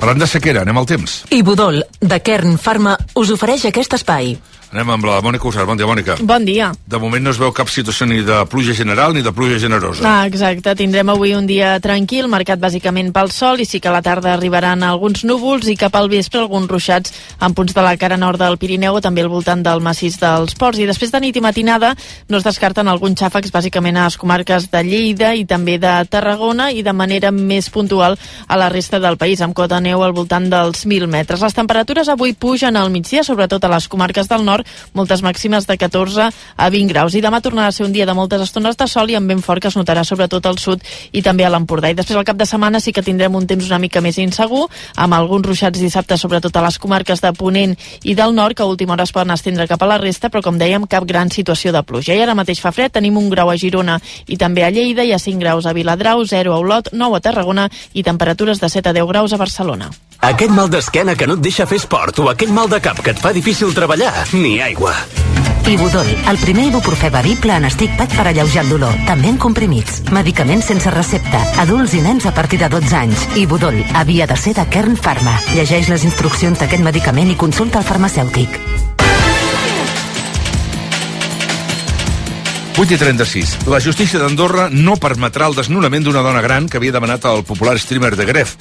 [0.00, 1.22] Parlant de sequera, anem al temps.
[1.30, 4.34] I Budol, de Kern Pharma, us ofereix aquest espai.
[4.72, 5.64] Anem amb la Mònica Usar.
[5.66, 6.16] Bon dia, Mònica.
[6.26, 6.72] Bon dia.
[6.86, 10.02] De moment no es veu cap situació ni de pluja general ni de pluja generosa.
[10.04, 10.74] Ah, exacte.
[10.74, 14.32] Tindrem avui un dia tranquil, marcat bàsicament pel sol, i sí que a la tarda
[14.34, 18.40] arribaran alguns núvols i cap al vespre alguns ruixats en punts de la cara nord
[18.42, 20.80] del Pirineu o també al voltant del massís dels ports.
[20.82, 21.94] I després de nit i matinada
[22.28, 26.70] no es descarten alguns xàfecs bàsicament a les comarques de Lleida i també de Tarragona
[26.72, 30.50] i de manera més puntual a la resta del país, amb cota neu al voltant
[30.50, 31.42] dels 1.000 metres.
[31.42, 34.55] Les temperatures avui pugen al migdia, sobretot a les comarques del nord,
[34.94, 37.14] moltes màximes de 14 a 20 graus.
[37.14, 39.42] I demà tornarà a ser un dia de moltes estones de sol i amb vent
[39.42, 40.82] fort que es notarà sobretot al sud
[41.12, 41.90] i també a l'Empordà.
[41.90, 44.66] I després al cap de setmana sí que tindrem un temps una mica més insegur,
[44.96, 48.70] amb alguns ruixats dissabte, sobretot a les comarques de Ponent i del nord, que a
[48.70, 51.72] última hora es poden estendre cap a la resta, però com dèiem, cap gran situació
[51.72, 52.14] de pluja.
[52.14, 55.12] I ara mateix fa fred, tenim un grau a Girona i també a Lleida, hi
[55.12, 58.90] ha 5 graus a Viladrau, 0 a Olot, 9 a Tarragona i temperatures de 7
[58.90, 59.90] a 10 graus a Barcelona.
[60.26, 63.12] Aquest mal d'esquena que no et deixa fer esport o aquell mal de cap que
[63.14, 64.90] et fa difícil treballar, ni aigua.
[65.70, 70.00] Ibudol, el primer ibuprofè bevible en estic pad per alleujar el dolor, també en comprimits.
[70.10, 73.22] Medicaments sense recepta, adults i nens a partir de 12 anys.
[73.38, 75.36] Ibudol, havia de ser de Kern Pharma.
[75.54, 78.58] Llegeix les instruccions d'aquest medicament i consulta el farmacèutic.
[82.76, 83.54] 8 i 36.
[83.70, 87.78] La justícia d'Andorra no permetrà el desnonament d'una dona gran que havia demanat al popular
[87.78, 88.56] streamer de Gref.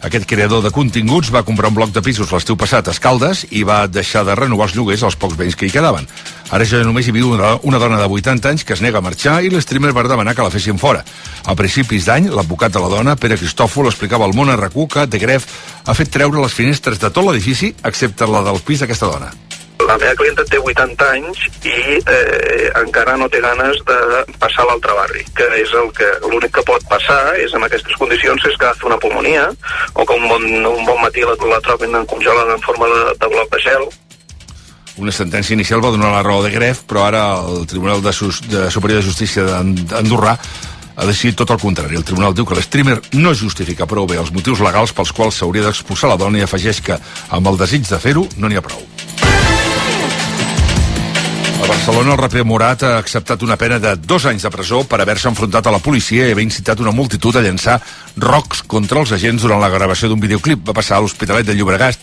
[0.00, 3.66] Aquest creador de continguts va comprar un bloc de pisos l'estiu passat a Escaldes i
[3.68, 6.08] va deixar de renovar els lloguers als pocs veïns que hi quedaven.
[6.48, 9.04] Ara ja només hi viu una, una dona de 80 anys que es nega a
[9.04, 11.04] marxar i l'streamer va demanar que la fessin fora.
[11.44, 15.06] A principis d'any, l'advocat de la dona, Pere Cristòfol, explicava al món a RAC1 que
[15.06, 15.46] De Gref
[15.84, 19.34] ha fet treure les finestres de tot l'edifici excepte la del pis d'aquesta dona.
[19.90, 23.96] La meva clienta té 80 anys i eh, encara no té ganes de
[24.38, 27.98] passar a l'altre barri, que és el que l'únic que pot passar és en aquestes
[27.98, 31.58] condicions és que agafi una pulmonia o que un bon, un bon matí la, la
[31.66, 33.88] trobin congelada en forma de, de bloc de gel
[35.02, 38.44] Una sentència inicial va donar la raó de Gref, però ara el Tribunal de, Sus
[38.46, 40.36] de Superior de Justícia d'Andorra
[41.00, 41.98] ha decidit tot el contrari.
[41.98, 45.66] El tribunal diu que l'streamer no justifica prou bé els motius legals pels quals s'hauria
[45.66, 46.98] d'expulsar la dona i afegeix que,
[47.30, 48.84] amb el desig de fer-ho, no n'hi ha prou.
[51.60, 55.00] A Barcelona, el raper Morat ha acceptat una pena de dos anys de presó per
[55.02, 57.76] haver-se enfrontat a la policia i haver incitat una multitud a llançar
[58.16, 60.62] rocs contra els agents durant la gravació d'un videoclip.
[60.66, 62.00] Va passar a l'Hospitalet de Llobregat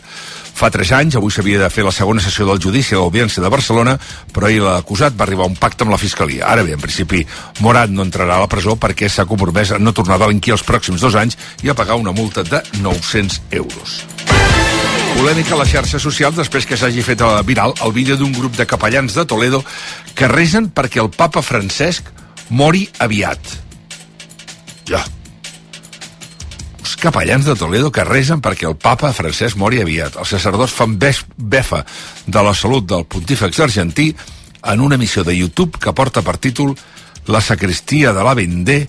[0.57, 1.17] fa tres anys.
[1.17, 3.97] Avui s'havia de fer la segona sessió del judici a l'Audiència de Barcelona,
[4.33, 6.47] però ahir l'acusat va arribar a un pacte amb la Fiscalia.
[6.49, 7.23] Ara bé, en principi,
[7.61, 10.65] Morat no entrarà a la presó perquè s'ha compromès a no tornar a delinquir els
[10.65, 14.01] pròxims dos anys i a pagar una multa de 900 euros.
[15.17, 18.53] Polèmica a les xarxes socials després que s'hagi fet eh, viral el vídeo d'un grup
[18.53, 19.63] de capellans de Toledo
[20.13, 22.11] que resen perquè el papa Francesc
[22.53, 23.41] mori aviat.
[24.85, 25.01] Ja.
[26.83, 30.19] Els capellans de Toledo que resen perquè el papa Francesc mori aviat.
[30.21, 31.81] Els sacerdots fan befa
[32.27, 34.11] de la salut del pontífex argentí
[34.63, 36.75] en una emissió de YouTube que porta per títol
[37.25, 38.85] La sacristia de la Vendée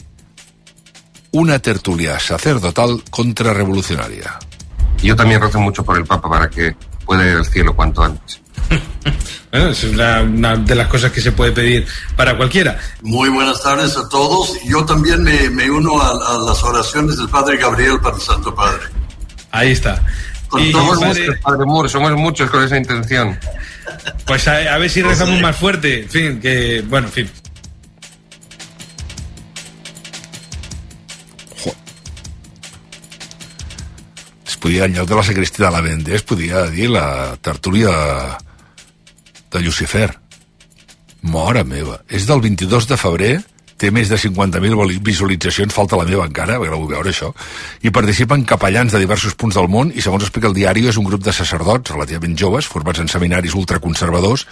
[1.33, 3.03] una tertulia sacerdotal
[5.03, 6.75] Yo también rezo mucho por el Papa para que
[7.05, 8.41] pueda ir al cielo cuanto antes.
[9.51, 11.87] Bueno, es una, una, de las cosas que se puede pedir
[12.17, 12.79] para cualquiera.
[13.01, 14.53] Muy buenas tardes a todos.
[14.67, 18.55] Yo también me, me uno a, a, las oraciones del Padre Gabriel para el Santo
[18.55, 18.83] Padre.
[19.51, 20.03] Ahí está.
[20.59, 21.21] Y somos padre...
[21.21, 23.39] muchos, Padre Moore, somos muchos con esa intención.
[24.27, 26.03] Pues a, a ver si rezamos más fuerte.
[26.03, 27.31] En fin, que, bueno, en fin.
[34.59, 37.93] Podia, en lloc de la sacristia de la Vendée, es podia dir la tertúlia
[39.51, 40.11] de Lucifer.
[41.23, 42.01] Mora meva.
[42.09, 43.33] És del 22 de febrer
[43.79, 47.31] té més de 50.000 visualitzacions, falta la meva encara, perquè la vull veure això,
[47.87, 51.07] i participen capellans de diversos punts del món i segons explica el diari és un
[51.07, 54.49] grup de sacerdots relativament joves, formats en seminaris ultraconservadors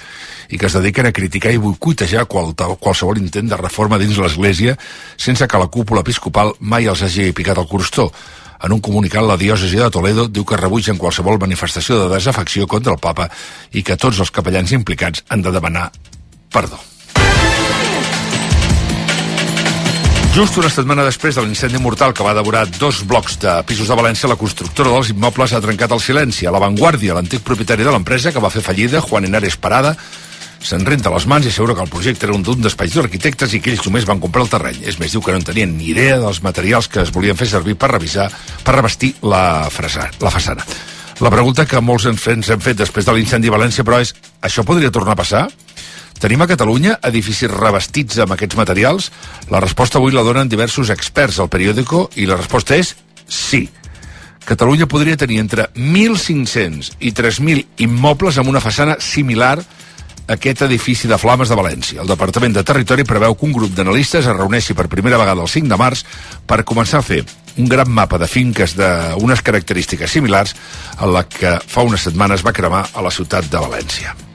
[0.54, 4.78] i que es dediquen a criticar i boicotejar qual, qualsevol intent de reforma dins l'Església
[5.18, 8.12] sense que la cúpula episcopal mai els hagi picat el crostó.
[8.66, 12.96] En un comunicat, la diòcesi de Toledo diu que rebutgen qualsevol manifestació de desafecció contra
[12.96, 13.28] el papa
[13.70, 15.84] i que tots els capellans implicats han de demanar
[16.50, 16.80] perdó.
[20.34, 23.96] Just una setmana després de l'incendi mortal que va devorar dos blocs de pisos de
[23.96, 26.44] València, la constructora dels immobles ha trencat el silenci.
[26.44, 29.94] A l'avantguàrdia, l'antic propietari de l'empresa, que va fer fallida, Juan Henares Parada,
[30.62, 33.60] se'n renta les mans i assegura que el projecte era un d'un despatx d'arquitectes i
[33.62, 34.82] que ells només van comprar el terreny.
[34.88, 37.48] És més, diu que no en tenien ni idea dels materials que es volien fer
[37.50, 38.30] servir per revisar,
[38.64, 40.66] per revestir la, frasa, la façana.
[41.20, 44.12] La pregunta que molts ens hem fet després de l'incendi a València, però és,
[44.44, 45.46] això podria tornar a passar?
[46.20, 49.10] Tenim a Catalunya edificis revestits amb aquests materials?
[49.52, 52.94] La resposta avui la donen diversos experts al periòdico i la resposta és
[53.28, 53.66] sí.
[54.46, 59.64] Catalunya podria tenir entre 1.500 i 3.000 immobles amb una façana similar a
[60.26, 62.02] aquest edifici de Flames de València.
[62.02, 65.52] El Departament de Territori preveu que un grup d'analistes es reuneixi per primera vegada el
[65.52, 66.04] 5 de març
[66.46, 67.22] per començar a fer
[67.56, 70.54] un gran mapa de finques d'unes característiques similars
[70.98, 74.25] a la que fa unes setmanes va cremar a la ciutat de València.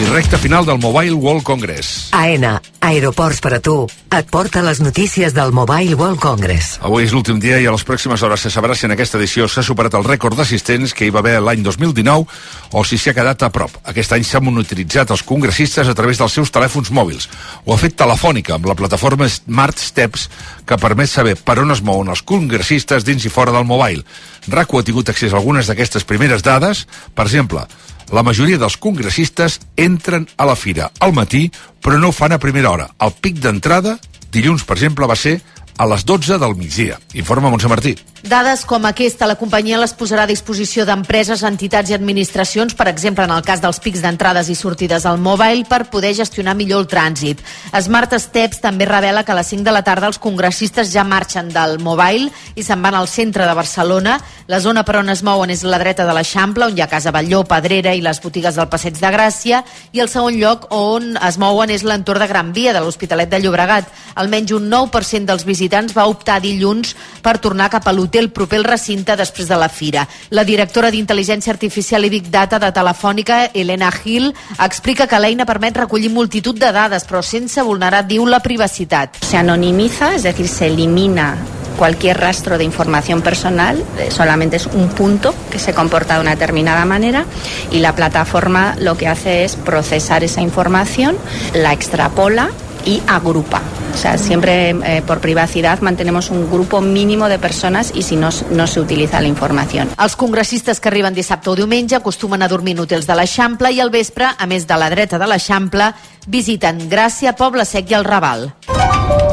[0.00, 2.08] I recta final del Mobile World Congress.
[2.16, 3.84] AENA, aeroports per a tu,
[4.16, 6.78] et porta les notícies del Mobile World Congress.
[6.80, 9.44] Avui és l'últim dia i a les pròximes hores se sabrà si en aquesta edició
[9.44, 12.24] s'ha superat el rècord d'assistents que hi va haver l'any 2019
[12.72, 13.76] o si s'hi ha quedat a prop.
[13.92, 17.28] Aquest any s'han monitoritzat els congressistes a través dels seus telèfons mòbils.
[17.66, 20.30] Ho ha fet Telefònica amb la plataforma Smart Steps
[20.64, 24.08] que permet saber per on es mouen els congressistes dins i fora del mobile.
[24.48, 26.86] RACO ha tingut accés a algunes d'aquestes primeres dades.
[27.12, 27.68] Per exemple,
[28.10, 31.48] la majoria dels congressistes entren a la fira al matí,
[31.80, 32.88] però no ho fan a primera hora.
[32.98, 33.96] El pic d'entrada,
[34.32, 35.40] dilluns, per exemple, va ser
[35.80, 37.00] a les 12 del migdia.
[37.14, 37.96] Informa Montse Martí.
[38.20, 43.24] Dades com aquesta, la companyia les posarà a disposició d'empreses, entitats i administracions, per exemple,
[43.24, 46.88] en el cas dels pics d'entrades i sortides al mobile, per poder gestionar millor el
[46.90, 47.40] trànsit.
[47.80, 51.48] Smart Steps també revela que a les 5 de la tarda els congressistes ja marxen
[51.48, 52.28] del mobile
[52.60, 54.18] i se'n van al centre de Barcelona.
[54.52, 57.14] La zona per on es mouen és la dreta de l'Eixample, on hi ha Casa
[57.16, 59.62] Batlló, Pedrera i les botigues del Passeig de Gràcia,
[59.96, 63.40] i el segon lloc on es mouen és l'entorn de Gran Via, de l'Hospitalet de
[63.40, 63.88] Llobregat.
[64.20, 68.64] Almenys un 9% dels visitants va optar dilluns per tornar cap a l'hotel proper al
[68.64, 70.06] recinte després de la fira.
[70.30, 75.76] La directora d'Intel·ligència Artificial i Big Data de Telefònica, Elena Gil, explica que l'eina permet
[75.76, 79.22] recollir multitud de dades, però sense vulnerar, diu, la privacitat.
[79.24, 81.36] Se anonimiza, es decir, se elimina
[81.80, 86.32] cualquier rastro de información personal, eh, solamente es un punto que se comporta de una
[86.32, 87.24] determinada manera
[87.70, 91.16] y la plataforma lo que hace es procesar esa información,
[91.54, 92.50] la extrapola
[92.84, 93.62] y agrupa.
[93.94, 98.30] O sea, siempre eh, por privacidad mantenemos un grupo mínimo de personas y si no,
[98.50, 99.88] no se utiliza la información.
[99.98, 103.80] Els congressistes que arriben dissabte o diumenge acostumen a dormir en hotels de l'Eixample i
[103.80, 105.92] al vespre, a més de la dreta de l'Eixample,
[106.28, 108.52] visiten Gràcia, Poble Sec i el Raval.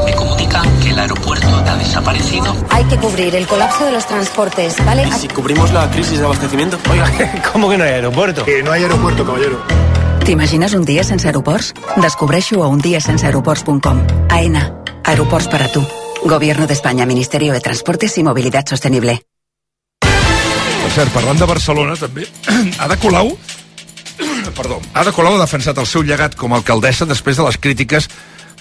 [0.05, 2.55] Me comunican que el aeropuerto ha desaparecido.
[2.69, 5.07] Hay que cubrir el colapso de los transportes, ¿vale?
[5.07, 6.77] ¿Y si cubrimos la crisis de abastecimiento?
[6.89, 7.11] Oiga,
[7.53, 8.45] ¿cómo que no hay aeropuerto?
[8.45, 9.61] Que no hay aeropuerto, caballero.
[10.27, 11.69] T'imagines un dia sense aeroports?
[12.03, 14.27] Descobreixo a undiasenseaeroports.com.
[14.27, 14.83] AENA.
[15.05, 15.79] Aeroports para tu.
[16.25, 19.21] Gobierno de España, Ministerio de Transportes y Movilidad Sostenible.
[20.01, 22.27] Per cert, parlant de Barcelona, també,
[22.83, 23.31] Ada Colau
[24.59, 28.09] perdó, Ada Colau ha defensat el seu llegat com a alcaldessa després de les crítiques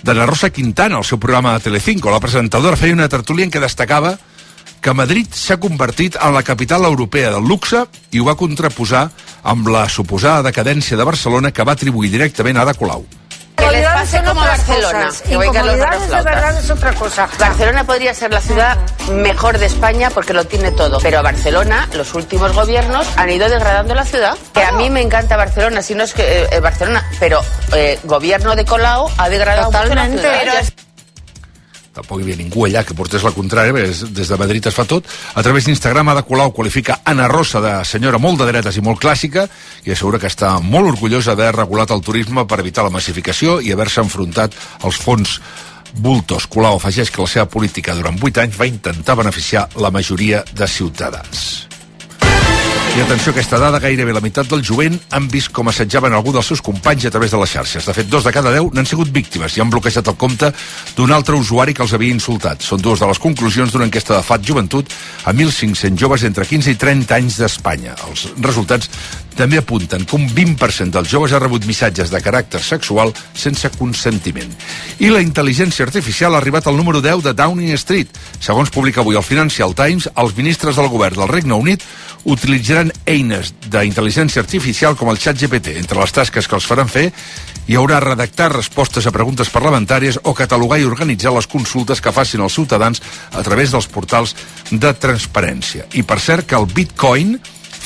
[0.07, 2.15] de la Rosa Quintana al seu programa de Telecinco.
[2.15, 4.15] La presentadora feia una tertúlia en què destacava
[4.87, 7.81] que Madrid s'ha convertit en la capital europea del luxe
[8.15, 9.09] i ho va contraposar
[9.43, 13.03] amb la suposada decadència de Barcelona que va atribuir directament a Ada Colau.
[13.57, 15.09] Que les pase como a Barcelona.
[15.27, 17.29] Que voy que los de verdad es otra cosa.
[17.37, 18.79] Barcelona podría ser la ciudad
[19.11, 21.01] mejor de España porque lo tiene todo.
[21.03, 24.37] Pero Barcelona, los últimos gobiernos han ido degradando la ciudad.
[24.55, 27.41] Que a mí me encanta Barcelona, si no es que eh, Barcelona, pero
[27.75, 30.17] eh, gobierno de Colau ha degradado Totalmente.
[30.17, 30.63] mucho la ciudad.
[30.65, 30.86] Pero
[31.97, 34.85] tampoc hi havia ningú allà que portés la contrària, bé, des de Madrid es fa
[34.89, 35.09] tot.
[35.35, 39.01] A través d'Instagram, Ada Colau qualifica Ana Rosa de senyora molt de dretes i molt
[39.03, 39.47] clàssica
[39.85, 43.73] i assegura que està molt orgullosa d'haver regulat el turisme per evitar la massificació i
[43.73, 45.39] haver-se enfrontat als fons
[45.97, 46.49] bultos.
[46.51, 50.69] Colau afegeix que la seva política durant 8 anys va intentar beneficiar la majoria de
[50.69, 51.76] ciutadans.
[52.97, 56.33] I atenció a aquesta dada, gairebé la meitat del jovent han vist com assetjaven algú
[56.33, 57.85] dels seus companys a través de les xarxes.
[57.85, 60.49] De fet, dos de cada deu n'han sigut víctimes i han bloquejat el compte
[60.97, 62.65] d'un altre usuari que els havia insultat.
[62.65, 64.97] Són dues de les conclusions d'una enquesta de FAT Joventut
[65.29, 67.99] a 1.500 joves entre 15 i 30 anys d'Espanya.
[68.09, 68.89] Els resultats
[69.37, 74.51] també apunten que un 20% dels joves ha rebut missatges de caràcter sexual sense consentiment.
[74.99, 78.17] I la intel·ligència artificial ha arribat al número 10 de Downing Street.
[78.41, 81.85] Segons publica avui el Financial Times, els ministres del govern del Regne Unit
[82.27, 85.77] utilitzaran eines d'intel·ligència artificial com el xat GPT.
[85.79, 87.11] Entre les tasques que els faran fer
[87.67, 92.43] hi haurà redactar respostes a preguntes parlamentàries o catalogar i organitzar les consultes que facin
[92.43, 94.35] els ciutadans a través dels portals
[94.71, 95.87] de transparència.
[95.95, 97.37] I per cert que el Bitcoin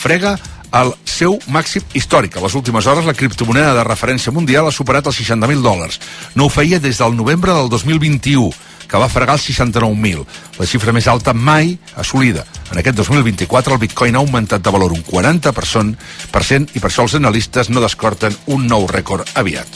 [0.01, 0.37] frega
[0.73, 2.37] el seu màxim històric.
[2.37, 6.01] A les últimes hores, la criptomoneda de referència mundial ha superat els 60.000 dòlars.
[6.35, 8.51] No ho feia des del novembre del 2021
[8.91, 10.25] que va fregar els 69.000,
[10.59, 12.43] la xifra més alta mai assolida.
[12.73, 17.15] En aquest 2024 el bitcoin ha augmentat de valor un 40% i per això els
[17.15, 19.69] analistes no descorten un nou rècord aviat.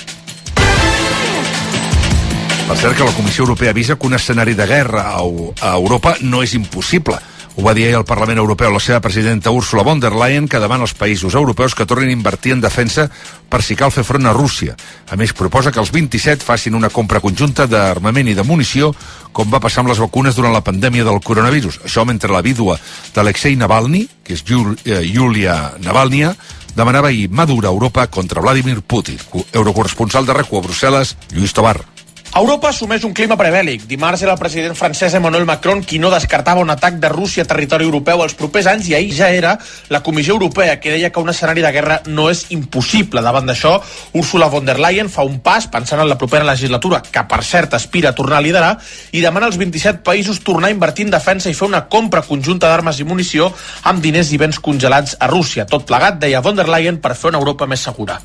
[2.65, 6.43] Per cert que la Comissió Europea avisa que un escenari de guerra a Europa no
[6.43, 7.21] és impossible.
[7.57, 10.59] Ho va dir ahir al Parlament Europeu la seva presidenta Ursula von der Leyen, que
[10.59, 13.07] demana als països europeus que tornin a invertir en defensa
[13.49, 14.75] per si cal fer front a Rússia.
[15.07, 18.91] A més, proposa que els 27 facin una compra conjunta d'armament i de munició,
[19.31, 21.85] com va passar amb les vacunes durant la pandèmia del coronavirus.
[21.87, 22.75] Això mentre la vídua
[23.15, 26.35] d'Alexei Navalny, que és Julia eh, Navalnya,
[26.75, 29.21] demanava ahir madura Europa contra Vladimir Putin.
[29.53, 31.94] Eurocorresponsal de RACU a Brussel·les, Lluís Tobar.
[32.35, 33.85] Europa assumeix un clima prebèl·lic.
[33.87, 37.47] Dimarts era el president francès Emmanuel Macron qui no descartava un atac de Rússia a
[37.47, 39.53] territori europeu els propers anys i ahir ja era
[39.95, 43.22] la Comissió Europea que deia que un escenari de guerra no és impossible.
[43.22, 43.76] Davant d'això,
[44.18, 47.76] Ursula von der Leyen fa un pas pensant en la propera legislatura, que per cert
[47.78, 48.72] aspira a tornar a liderar,
[49.12, 52.66] i demana als 27 països tornar a invertir en defensa i fer una compra conjunta
[52.66, 53.53] d'armes i munició
[53.85, 55.68] amb diners i béns congelats a Rússia.
[55.70, 58.18] Tot plegat, deia von der Leyen, per fer una Europa més segura.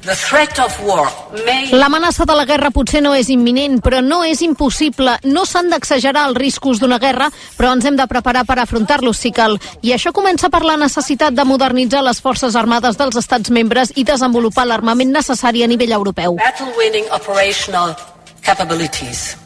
[1.78, 5.18] L'amenaça de la guerra potser no és imminent, però no és impossible.
[5.24, 9.32] No s'han d'exagerar els riscos d'una guerra, però ens hem de preparar per afrontar-los si
[9.32, 9.60] cal.
[9.82, 14.04] I això comença per la necessitat de modernitzar les forces armades dels estats membres i
[14.04, 16.38] desenvolupar l'armament necessari a nivell europeu.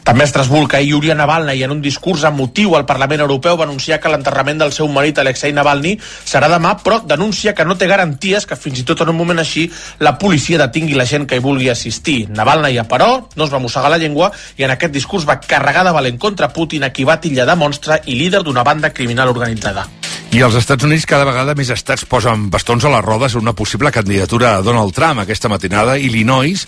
[0.04, 3.98] També a Estrasburg, ahir Yulia Navalny, en un discurs emotiu al Parlament Europeu, va anunciar
[4.00, 8.46] que l'enterrament del seu marit, Alexei Navalny, serà demà, però denuncia que no té garanties
[8.48, 9.66] que fins i tot en un moment així
[10.00, 12.28] la policia detingui la gent que hi vulgui assistir.
[12.30, 15.92] Navalny, però, no es va mossegar la llengua i en aquest discurs va carregar de
[15.92, 19.86] valent contra Putin, a qui va tillar de monstre i líder d'una banda criminal organitzada.
[20.32, 23.52] I als Estats Units cada vegada més estats posen bastons a les rodes en una
[23.54, 25.20] possible candidatura a Donald Trump.
[25.22, 26.66] Aquesta matinada, Illinois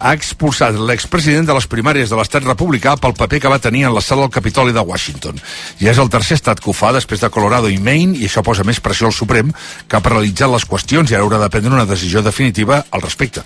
[0.00, 3.94] ha expulsat l'expresident de les primàries de l'estat republicà pel paper que va tenir en
[3.94, 5.36] la sala del Capitoli de Washington.
[5.84, 8.42] I és el tercer estat que ho fa després de Colorado i Maine i això
[8.46, 9.52] posa més pressió al Suprem
[9.86, 13.44] que ha paralitzat les qüestions i ara haurà de prendre una decisió definitiva al respecte.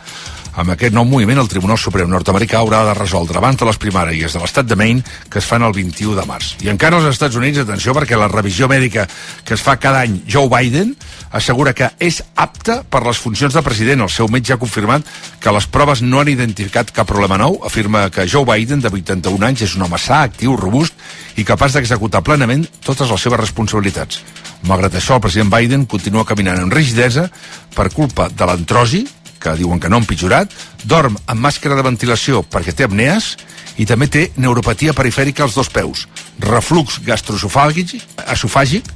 [0.55, 4.37] Amb aquest nou moviment, el Tribunal Suprem nord-americà haurà de resoldre abans de les primàries
[4.37, 6.53] de l'estat de Maine que es fan el 21 de març.
[6.63, 9.09] I encara als Estats Units, atenció, perquè la revisió mèdica
[9.43, 10.93] que es fa cada any Joe Biden
[11.35, 14.05] assegura que és apte per les funcions de president.
[14.07, 15.11] El seu metge ha confirmat
[15.43, 17.59] que les proves no han identificat cap problema nou.
[17.67, 20.95] Afirma que Joe Biden, de 81 anys, és un home sa, actiu, robust
[21.35, 24.23] i capaç d'executar plenament totes les seves responsabilitats.
[24.71, 27.27] Malgrat això, el president Biden continua caminant amb rigidesa
[27.75, 29.03] per culpa de l'antrosi,
[29.45, 30.53] que diuen que no ha empitjorat,
[30.88, 33.34] dorm amb màscara de ventilació perquè té apnees
[33.76, 36.07] i també té neuropatia perifèrica als dos peus,
[36.40, 37.99] reflux gastroesofàgic,
[38.32, 38.88] esofàgic,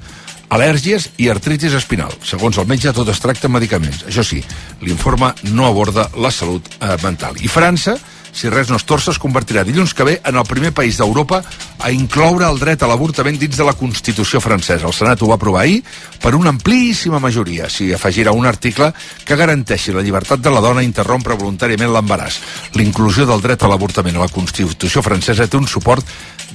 [0.49, 2.15] al·lèrgies i artritis espinal.
[2.25, 4.07] Segons el metge, tot es tracta amb medicaments.
[4.09, 4.41] Això sí,
[4.81, 7.37] l'informe no aborda la salut eh, mental.
[7.45, 7.99] I França,
[8.33, 11.43] si res no es torça, es convertirà dilluns que ve en el primer país d'Europa
[11.79, 14.87] a incloure el dret a l'avortament dins de la Constitució francesa.
[14.87, 15.83] El Senat ho va aprovar ahir
[16.23, 17.69] per una amplíssima majoria.
[17.71, 18.93] S'hi afegirà un article
[19.25, 22.41] que garanteixi la llibertat de la dona a interrompre voluntàriament l'embaràs.
[22.79, 26.07] L'inclusió del dret a l'avortament a la Constitució francesa té un suport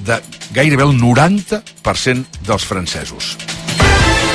[0.06, 0.20] de
[0.54, 3.36] gairebé el 90% dels francesos.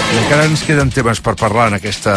[0.09, 2.15] I encara ens queden temes per parlar en, aquesta,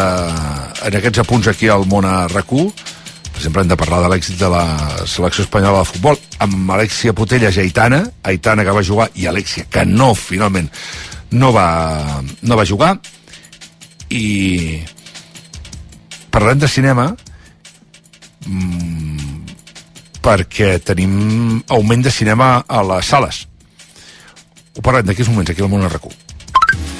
[0.86, 2.91] en aquests apunts aquí al món a RAC1.
[3.36, 4.64] Exemple, hem de parlar de l'èxit de la
[5.10, 9.66] selecció espanyola de futbol amb Alexia Putellas i Aitana, Aitana que va jugar i Alexia
[9.70, 10.70] que no, finalment,
[11.32, 12.94] no va, no va jugar.
[14.12, 14.82] I
[16.32, 17.08] parlem de cinema
[18.46, 19.46] mmm,
[20.22, 23.46] perquè tenim augment de cinema a les sales.
[24.76, 26.14] Ho parlem d'aquí uns moments, aquí al món a RAC1.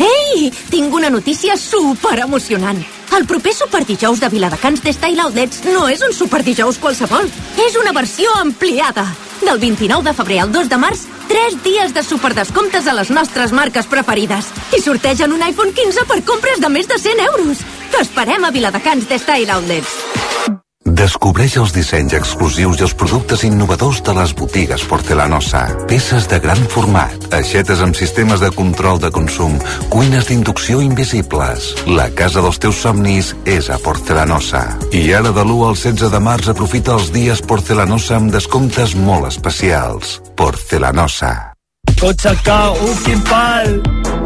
[0.05, 2.83] Ei, tinc una notícia super emocionant.
[3.17, 7.29] El proper superdijous de Viladecans de Style Outlets no és un superdijous qualsevol.
[7.61, 9.05] És una versió ampliada.
[9.43, 13.53] Del 29 de febrer al 2 de març 3 dies de superdescomptes a les nostres
[13.53, 14.49] marques preferides.
[14.73, 17.63] I sortegen un iPhone 15 per compres de més de 100 euros.
[17.93, 20.72] T'esperem a Viladecans de Style Outlets.
[20.83, 25.63] Descobreix els dissenys exclusius i els productes innovadors de les botigues Porcelanosa.
[25.87, 29.55] Peces de gran format, aixetes amb sistemes de control de consum,
[29.93, 31.71] cuines d'inducció invisibles.
[31.87, 34.65] La casa dels teus somnis és a Porcelanosa.
[34.91, 39.31] I ara de l'1 al 16 de març aprofita els dies Porcelanosa amb descomptes molt
[39.31, 40.19] especials.
[40.35, 41.53] Porcelanosa.
[41.99, 43.77] Cotxe cau, un quin pal.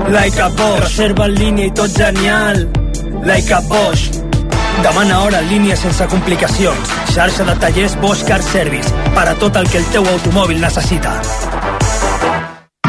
[0.08, 0.86] Like a Bosch.
[0.88, 2.64] Reserva en línia i tot genial.
[3.26, 4.25] Like a Bosch.
[4.82, 6.94] Demana hora en línia sense complicacions.
[7.14, 8.92] Xarxa de tallers Bosch Car Service.
[9.14, 11.16] Per a tot el que el teu automòbil necessita.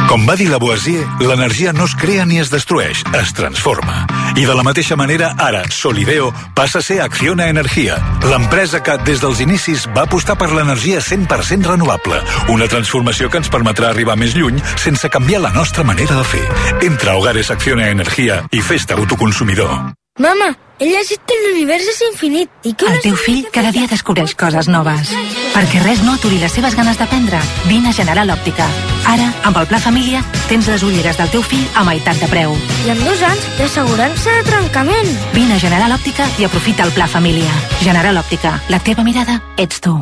[0.08, 4.06] Com va dir Lavoisier, l'energia no es crea ni es destrueix, es transforma.
[4.40, 9.20] I de la mateixa manera, ara, Solideo passa a ser Acciona Energia, l'empresa que, des
[9.20, 14.36] dels inicis, va apostar per l'energia 100% renovable, una transformació que ens permetrà arribar més
[14.38, 16.44] lluny sense canviar la nostra manera de fer.
[16.88, 19.76] Entra a Hogares Acciona Energia i fes-te autoconsumidor.
[20.18, 22.88] Mama, he llegit que l'univers és infinit i que...
[22.89, 25.11] El teu fill cada dia descobreix coses noves.
[25.53, 27.38] Perquè res no aturi les seves ganes d'aprendre,
[27.70, 28.65] vine a General Òptica.
[29.13, 32.57] Ara, amb el Pla Família, tens les ulleres del teu fill a meitat de preu.
[32.88, 35.15] I en dos anys d'assegurança de trencament.
[35.38, 37.53] Vine a General Òptica i aprofita el Pla Família.
[37.86, 39.99] General Òptica, la teva mirada ets tu.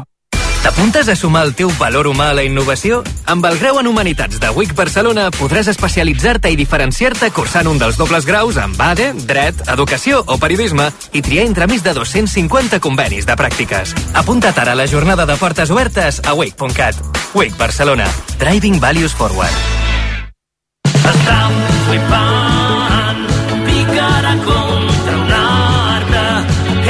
[0.66, 3.03] T'apuntes a sumar el teu valor humà a la innovació?
[3.30, 7.99] Amb el grau en Humanitats de WIC Barcelona podràs especialitzar-te i diferenciar-te cursant un dels
[8.01, 13.30] dobles graus en BADE, Dret, Educació o Periodisme i triar entre més de 250 convenis
[13.30, 13.93] de pràctiques.
[14.18, 16.97] Apunta't ara a la jornada de portes obertes a WIC.cat.
[17.36, 18.09] WIC Barcelona.
[18.41, 19.53] Driving Values Forward.
[21.13, 23.24] Estan flipant,
[23.70, 26.28] picarà contra un arbre.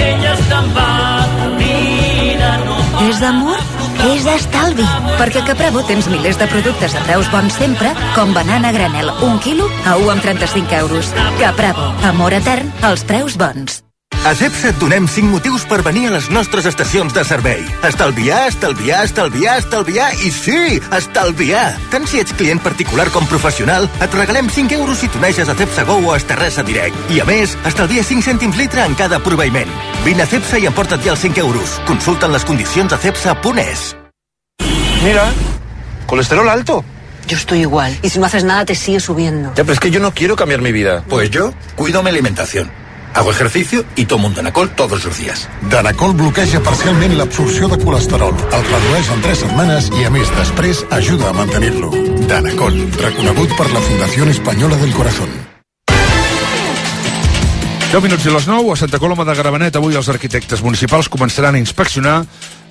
[0.07, 3.64] Ella està empadronida, no És d'amor?
[4.05, 4.85] És d'estalvi.
[5.19, 9.39] Perquè a Capravo tens milers de productes a preus bons sempre, com banana granel, un
[9.41, 11.13] quilo a 1 amb 35 euros.
[11.41, 13.84] Capravo, amor etern, als preus bons.
[14.25, 17.59] A CEPSA et donem 5 motius per venir a les nostres estacions de servei.
[17.85, 21.75] Estalviar, estalviar, estalviar, estalviar i sí, estalviar!
[21.91, 25.83] Tant si ets client particular com professional, et regalem 5 euros si t'uneixes a CEPSA
[25.85, 26.97] Go o a Esterresa Direct.
[27.13, 29.69] I a més, estalvia 5 cèntims litre en cada proveïment.
[30.07, 31.75] Vine a CEPSA i emporta't ja els 5 euros.
[31.85, 33.83] Consulta'n les condicions a cepsa.es.
[35.03, 35.27] Mira,
[36.09, 36.79] colesterol alto.
[37.27, 37.93] Yo estoy igual.
[38.01, 39.53] Y si no haces nada, te sigue subiendo.
[39.53, 41.03] Ya, pero es que yo no quiero cambiar mi vida.
[41.07, 42.84] Pues yo cuido mi alimentación.
[43.15, 45.47] Hago ejercicio y tomo un Danacol todos los días.
[45.69, 50.81] Danacol bloqueja parcialment l'absorció de colesterol, el redueix en 3 setmanes i, a més, després
[50.91, 51.93] ajuda a mantenir-lo.
[52.27, 55.31] Danacol, reconegut per la Fundació Espanyola del Corazón.
[57.93, 59.79] 10 minuts i les 9 a Santa Coloma de Gramenet.
[59.79, 62.17] Avui els arquitectes municipals començaran a inspeccionar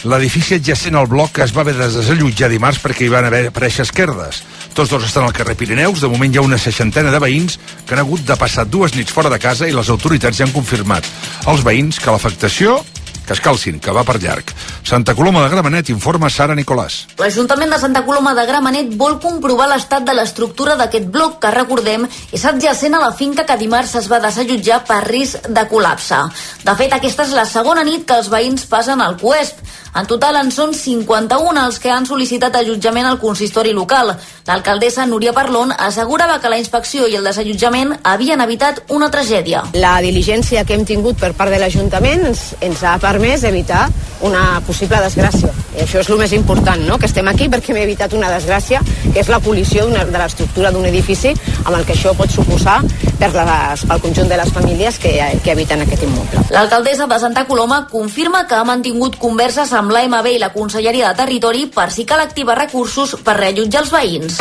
[0.05, 3.87] l'edifici adjacent al bloc es va haver de desallotjar dimarts perquè hi van haver aparèixer
[3.87, 4.43] esquerdes.
[4.77, 6.03] Tots dos estan al carrer Pirineus.
[6.03, 9.15] De moment hi ha una seixantena de veïns que han hagut de passar dues nits
[9.15, 11.09] fora de casa i les autoritats ja han confirmat
[11.51, 12.81] als veïns que l'afectació
[13.27, 14.53] que es calcin, que va per llarg.
[14.85, 17.01] Santa Coloma de Gramenet informa Sara Nicolàs.
[17.19, 22.09] L'Ajuntament de Santa Coloma de Gramenet vol comprovar l'estat de l'estructura d'aquest bloc que, recordem,
[22.33, 26.21] és adjacent a la finca que dimarts es va desallotjar per risc de col·lapse.
[26.65, 29.65] De fet, aquesta és la segona nit que els veïns passen al CUESP.
[29.95, 34.11] En total en són 51 els que han sol·licitat allotjament al consistori local.
[34.49, 39.63] L'alcaldessa Núria Parlon assegurava que la inspecció i el desallotjament havien evitat una tragèdia.
[39.79, 43.87] La diligència que hem tingut per part de l'Ajuntament ens, ens ha permès evitar
[44.27, 45.53] una possible desgràcia.
[45.75, 46.97] I això és el més important, no?
[46.99, 50.87] que estem aquí perquè hem evitat una desgràcia, que és la col·lisió de l'estructura d'un
[50.89, 51.35] edifici
[51.65, 52.81] amb el que això pot suposar
[53.21, 56.47] per les, pel conjunt de les famílies que, que habiten aquest immoble.
[56.57, 61.23] L'alcaldessa de Santa Coloma confirma que ha mantingut converses amb l'AMB i la Conselleria de
[61.23, 64.41] Territori per si cal activar recursos per reallotjar els veïns.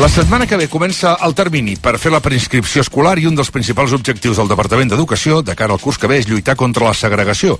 [0.00, 3.50] La setmana que ve comença el termini per fer la preinscripció escolar i un dels
[3.52, 6.94] principals objectius del Departament d'Educació de cara al curs que ve és lluitar contra la
[6.96, 7.58] segregació.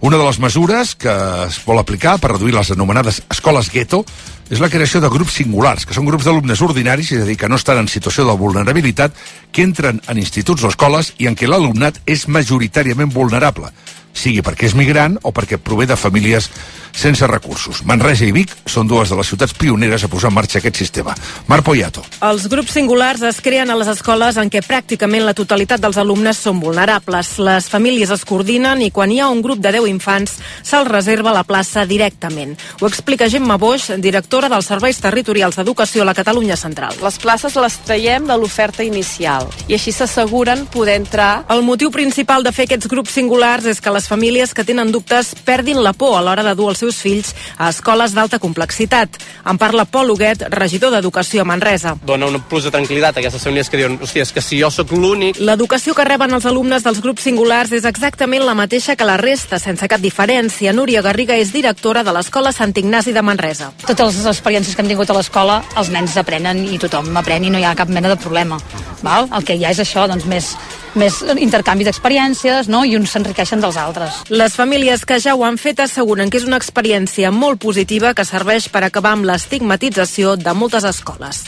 [0.00, 1.12] Una de les mesures que
[1.44, 4.00] es vol aplicar per reduir les anomenades escoles gueto
[4.48, 7.50] és la creació de grups singulars, que són grups d'alumnes ordinaris, és a dir, que
[7.52, 9.12] no estan en situació de vulnerabilitat,
[9.52, 13.68] que entren en instituts o escoles i en què l'alumnat és majoritàriament vulnerable,
[14.12, 16.50] sigui perquè és migrant o perquè prové de famílies
[16.98, 17.84] sense recursos.
[17.86, 21.14] Manresa i Vic són dues de les ciutats pioneres a posar en marxa aquest sistema.
[21.46, 22.02] Mar Poyato.
[22.26, 26.40] Els grups singulars es creen a les escoles en què pràcticament la totalitat dels alumnes
[26.42, 27.36] són vulnerables.
[27.38, 31.34] Les famílies es coordinen i quan hi ha un grup de 10 infants se'ls reserva
[31.34, 32.56] la plaça directament.
[32.80, 36.98] Ho explica Gemma Boix, directora dels Serveis Territorials d'Educació a la Catalunya Central.
[37.02, 41.44] Les places les traiem de l'oferta inicial i així s'asseguren poder entrar.
[41.52, 45.32] El motiu principal de fer aquests grups singulars és que les famílies que tenen dubtes
[45.44, 49.16] perdin la por a l'hora de dur els seus fills a escoles d'alta complexitat.
[49.48, 51.96] En parla Pol Huguet, regidor d'Educació a Manresa.
[52.06, 54.70] Dona un plus de tranquil·litat a aquestes famílies que diuen, hòstia, és que si jo
[54.70, 55.40] sóc l'únic...
[55.42, 59.58] L'educació que reben els alumnes dels grups singulars és exactament la mateixa que la resta,
[59.58, 60.74] sense cap diferència.
[60.76, 63.72] Núria Garriga és directora de l'Escola Sant Ignasi de Manresa.
[63.82, 67.50] Totes les experiències que hem tingut a l'escola, els nens aprenen i tothom aprèn i
[67.50, 68.60] no hi ha cap mena de problema.
[69.02, 69.26] Val?
[69.34, 70.54] El que hi ha és això, doncs, més,
[70.98, 72.84] més intercanvi d'experiències no?
[72.84, 73.87] i uns s'enriqueixen dels altres.
[74.28, 78.26] Les famílies que ja ho han fet asseguren que és una experiència molt positiva que
[78.28, 81.44] serveix per acabar amb l'estigmatització de moltes escoles.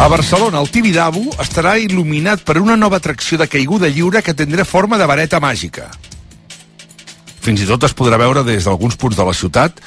[0.00, 4.64] A Barcelona, el Tibidabo estarà il·luminat per una nova atracció de caiguda lliure que tindrà
[4.64, 5.90] forma de vareta màgica.
[7.40, 9.80] Fins i tot es podrà veure des d'alguns punts de la ciutat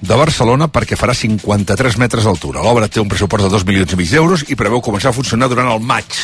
[0.00, 2.64] de Barcelona perquè farà 53 metres d'altura.
[2.64, 5.50] L'obra té un pressupost de 2 milions i mig d'euros i preveu començar a funcionar
[5.52, 6.18] durant el maig.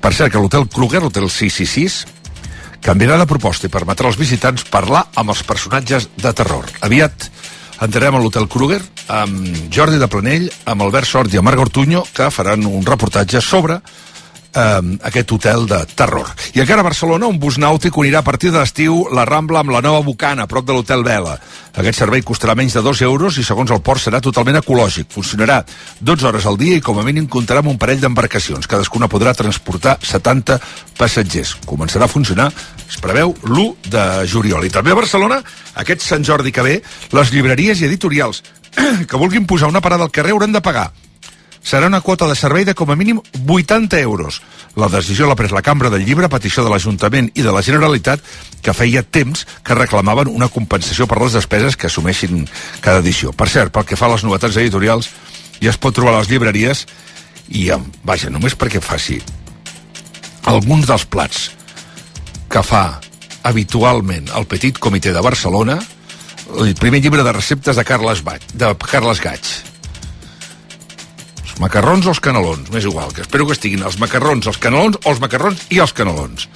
[0.00, 2.06] Per cert, que l'hotel Kruger, l'hotel 666,
[2.84, 6.68] canviarà de proposta i permetrà als visitants parlar amb els personatges de terror.
[6.86, 7.28] Aviat
[7.80, 12.04] entrarem a l'hotel Kruger amb Jordi de Planell, amb Albert Sort i amb Marc Ortuño,
[12.14, 13.80] que faran un reportatge sobre
[14.54, 16.28] eh, aquest hotel de terror.
[16.54, 19.74] I encara a Barcelona, un bus nàutic unirà a partir de l'estiu la Rambla amb
[19.74, 21.38] la nova Bocana, a prop de l'hotel Vela.
[21.80, 25.10] Aquest servei costarà menys de 2 euros i, segons el port, serà totalment ecològic.
[25.14, 25.60] Funcionarà
[26.00, 28.66] 12 hores al dia i, com a mínim, comptarà amb un parell d'embarcacions.
[28.66, 30.58] Cadascuna podrà transportar 70
[30.98, 31.56] passatgers.
[31.66, 32.50] Començarà a funcionar,
[32.88, 34.66] es preveu, l'1 de juliol.
[34.66, 35.42] I també a Barcelona,
[35.82, 36.80] aquest Sant Jordi que ve,
[37.12, 38.42] les llibreries i editorials
[39.08, 40.90] que vulguin posar una parada al carrer hauran de pagar
[41.62, 44.40] serà una quota de servei de com a mínim 80 euros.
[44.76, 47.62] La decisió l'ha pres la Cambra del Llibre a petició de l'Ajuntament i de la
[47.62, 48.22] Generalitat
[48.62, 52.46] que feia temps que reclamaven una compensació per les despeses que assumeixin
[52.80, 53.32] cada edició.
[53.32, 55.10] Per cert, pel que fa a les novetats editorials,
[55.60, 56.86] ja es pot trobar a les llibreries
[57.50, 57.68] i,
[58.04, 59.20] vaja, només perquè faci
[60.48, 61.50] alguns dels plats
[62.50, 63.00] que fa
[63.46, 65.78] habitualment el Petit Comitè de Barcelona,
[66.58, 69.69] el primer llibre de receptes de Carles, Baig, de Carles Gaig,
[71.58, 75.10] macarrons o els canelons, m'és igual, que espero que estiguin els macarrons, els canelons o
[75.10, 76.46] els macarrons i els canelons.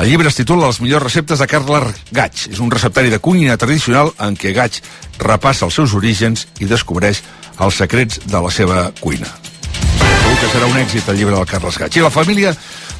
[0.00, 2.46] El llibre es titula Les millors receptes de Carles Gaig.
[2.48, 4.78] És un receptari de cuina tradicional en què Gaig
[5.18, 7.20] repassa els seus orígens i descobreix
[7.60, 9.28] els secrets de la seva cuina.
[10.30, 11.98] Segur que serà un èxit el llibre del Carles Gaig.
[11.98, 12.54] I la família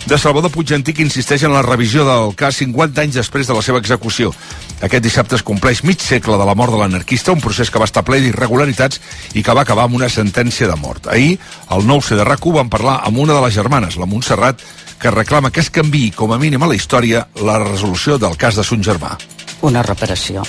[0.04, 3.78] de Salvador Puigantic insisteix en la revisió del cas 50 anys després de la seva
[3.78, 4.34] execució.
[4.80, 7.88] Aquest dissabte es compleix mig segle de la mort de l'anarquista, un procés que va
[7.88, 9.00] estar ple d'irregularitats
[9.36, 11.10] i que va acabar amb una sentència de mort.
[11.12, 11.36] Ahir,
[11.76, 14.64] el nou C de rac van parlar amb una de les germanes, la Montserrat,
[15.00, 18.56] que reclama que es canvi com a mínim a la història la resolució del cas
[18.56, 19.16] de son germà.
[19.62, 20.44] Una reparació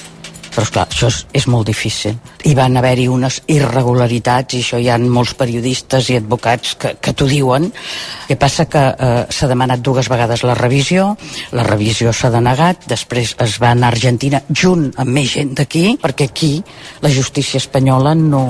[0.52, 2.18] però esclar, això és, és molt difícil.
[2.46, 7.16] Hi van haver-hi unes irregularitats i això hi ha molts periodistes i advocats que, que
[7.16, 7.72] t'ho diuen.
[7.72, 11.12] El que passa que eh, s'ha demanat dues vegades la revisió
[11.58, 15.98] la revisió s'ha denegat després es va anar a Argentina junt amb més gent d'aquí
[16.02, 16.54] perquè aquí
[17.04, 18.44] la justícia espanyola no,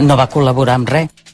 [0.00, 1.27] no va col·laborar amb res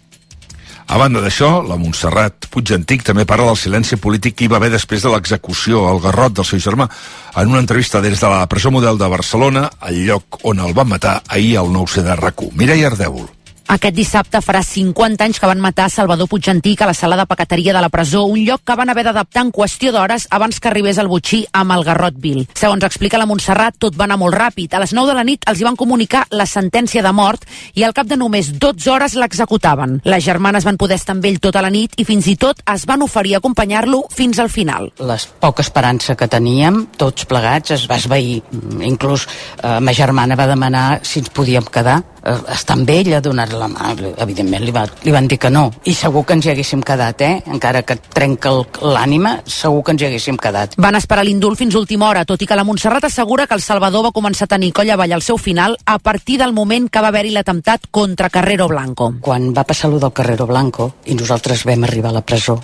[0.87, 4.71] a banda d'això, la Montserrat Puigantic també parla del silenci polític que hi va haver
[4.75, 6.89] després de l'execució al garrot del seu germà.
[7.35, 10.93] En una entrevista des de la presó model de Barcelona, al lloc on el van
[10.93, 12.53] matar ahir al 9C de RAC1.
[12.61, 13.34] Mireia Ardèvol.
[13.65, 17.73] Aquest dissabte farà 50 anys que van matar Salvador Puigantic a la sala de paqueteria
[17.73, 20.99] de la presó, un lloc que van haver d'adaptar en qüestió d'hores abans que arribés
[21.01, 22.43] el butxí amb el garrot vil.
[22.53, 24.75] Segons explica la Montserrat, tot va anar molt ràpid.
[24.77, 27.85] A les 9 de la nit els hi van comunicar la sentència de mort i
[27.85, 30.01] al cap de només 12 hores l'executaven.
[30.05, 32.85] Les germanes van poder estar amb ell tota la nit i fins i tot es
[32.85, 34.93] van oferir a acompanyar-lo fins al final.
[35.01, 38.43] Les poca esperança que teníem, tots plegats, es va esvair.
[38.85, 39.25] Inclús
[39.63, 43.93] eh, ma germana va demanar si ens podíem quedar eh, amb ella, donar la mà.
[44.25, 45.69] Evidentment li, va, li van dir que no.
[45.85, 47.43] I segur que ens hi haguéssim quedat, eh?
[47.53, 48.53] Encara que trenca
[48.83, 50.77] l'ànima, segur que ens hi haguéssim quedat.
[50.81, 54.09] Van esperar l'indult fins última hora, tot i que la Montserrat assegura que el Salvador
[54.09, 57.13] va començar a tenir colla avall al seu final a partir del moment que va
[57.13, 59.13] haver-hi l'atemptat contra Carrero Blanco.
[59.21, 62.61] Quan va passar lo del Carrero Blanco i nosaltres vam arribar a la presó,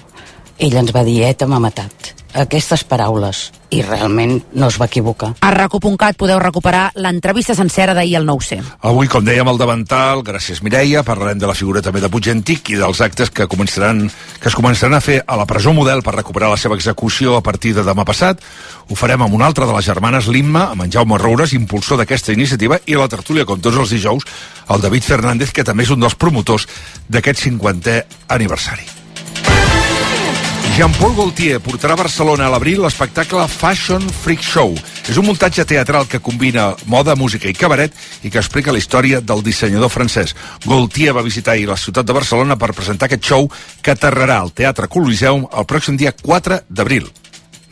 [0.58, 2.19] ell ens va dir, ETA m'ha matat.
[2.34, 5.32] Aquestes paraules i realment no es va equivocar.
[5.42, 8.60] A raco.cat podeu recuperar l'entrevista sencera d'ahir al 9C.
[8.86, 12.70] Avui, com dèiem, al davantal, gràcies Mireia, parlarem de la figura també de Puig Antic
[12.74, 14.04] i dels actes que començaran
[14.40, 17.42] que es començaran a fer a la presó model per recuperar la seva execució a
[17.46, 18.42] partir de demà passat.
[18.90, 22.34] Ho farem amb una altra de les germanes Limma, amb en Jaume Roures, impulsor d'aquesta
[22.34, 24.26] iniciativa, i a la tertúlia, com tots els dijous,
[24.70, 26.66] el David Fernández, que també és un dels promotors
[27.08, 28.99] d'aquest 50è aniversari.
[30.76, 34.76] Jean-Paul Gaultier portarà a Barcelona a l'abril l'espectacle Fashion Freak Show.
[35.10, 39.20] És un muntatge teatral que combina moda, música i cabaret i que explica la història
[39.20, 40.36] del dissenyador francès.
[40.64, 43.50] Gaultier va visitar ahir la ciutat de Barcelona per presentar aquest show
[43.82, 47.10] que aterrarà al Teatre Coliseum el pròxim dia 4 d'abril.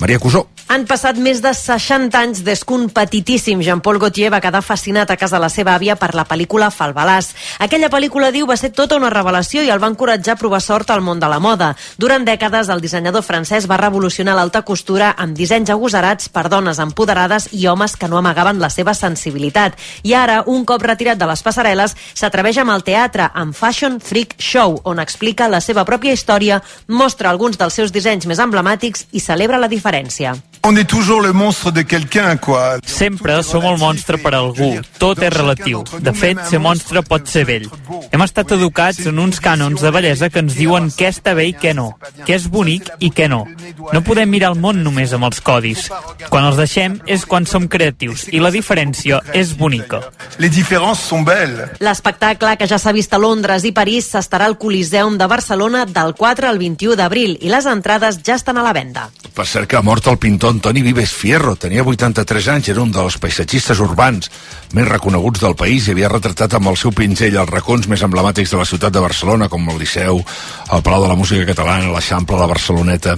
[0.03, 0.49] Maria Cusó.
[0.69, 5.09] Han passat més de 60 anys des que un petitíssim Jean-Paul Gaultier va quedar fascinat
[5.09, 7.31] a casa de la seva àvia per la pel·lícula Falbalàs.
[7.65, 10.93] Aquella pel·lícula, diu, va ser tota una revelació i el va encoratjar a provar sort
[10.93, 11.71] al món de la moda.
[11.97, 17.49] Durant dècades, el dissenyador francès va revolucionar l'alta costura amb dissenys agosarats per dones empoderades
[17.57, 19.81] i homes que no amagaven la seva sensibilitat.
[20.05, 24.37] I ara, un cop retirat de les passarel·les, s'atreveix amb el teatre, amb Fashion Freak
[24.37, 29.25] Show, on explica la seva pròpia història, mostra alguns dels seus dissenys més emblemàtics i
[29.25, 30.37] celebra la diferència.
[30.71, 32.77] On est toujours le monstre de quelqu'un, quoi.
[32.85, 34.67] Sempre som el monstre per algú.
[35.01, 35.81] Tot és relatiu.
[36.05, 37.65] De fet, ser monstre pot ser vell.
[38.13, 41.55] Hem estat educats en uns cànons de bellesa que ens diuen què està bé i
[41.57, 41.87] què no,
[42.27, 43.47] què és bonic i què no.
[43.95, 45.87] No podem mirar el món només amb els codis.
[46.29, 50.03] Quan els deixem és quan som creatius i la diferència és bonica.
[50.37, 51.81] Les différences sont belles.
[51.81, 56.13] L'espectacle, que ja s'ha vist a Londres i París, s'estarà al Coliseum de Barcelona del
[56.13, 59.09] 4 al 21 d'abril i les entrades ja estan a la venda.
[59.33, 61.55] Per cert que ha mort el pintor Antoni Vives Fierro.
[61.55, 64.27] Tenia 83 anys, era un dels paisatgistes urbans
[64.75, 68.51] més reconeguts del país i havia retratat amb el seu pinzell els racons més emblemàtics
[68.51, 72.41] de la ciutat de Barcelona, com el Liceu, el Palau de la Música Catalana, l'Eixample,
[72.43, 73.15] la Barceloneta.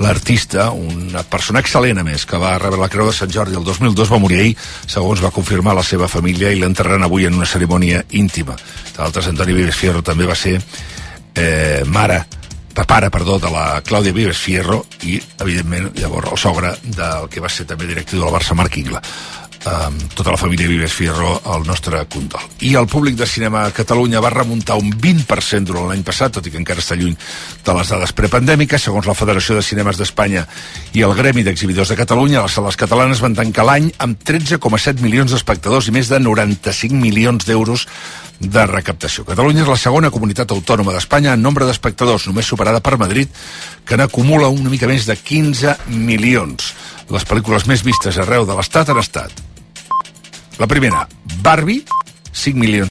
[0.00, 3.68] L'artista, una persona excel·lent a més, que va rebre la Creu de Sant Jordi el
[3.68, 4.56] 2002, va morir ahir,
[4.88, 8.56] segons va confirmar la seva família, i l'enterren avui en una cerimònia íntima.
[8.96, 12.22] D'altres, Antoni Vives Fierro també va ser eh, mare
[12.86, 17.50] pare, perdó, de la Clàudia Vives Fierro i, evidentment, llavors el sogre del que va
[17.50, 19.00] ser també directiu del Barça, Marc Ingla.
[19.66, 22.44] Um, tota la família Vives Fierro al nostre condol.
[22.62, 26.46] I el públic de cinema a Catalunya va remuntar un 20% durant l'any passat, tot
[26.46, 27.16] i que encara està lluny
[27.66, 28.86] de les dades prepandèmiques.
[28.86, 30.46] Segons la Federació de Cinemes d'Espanya
[30.94, 35.34] i el Gremi d'Exhibidors de Catalunya, les sales catalanes van tancar l'any amb 13,7 milions
[35.34, 37.88] d'espectadors i més de 95 milions d'euros
[38.38, 39.24] de recaptació.
[39.26, 43.26] Catalunya és la segona comunitat autònoma d'Espanya en nombre d'espectadors, només superada per Madrid,
[43.84, 46.70] que n'acumula una mica més de 15 milions.
[47.08, 49.32] Les pel·lícules més vistes arreu de l'Estat han estat.
[50.60, 51.06] La primera,
[51.40, 51.84] Barbie,
[52.32, 52.86] 5 milions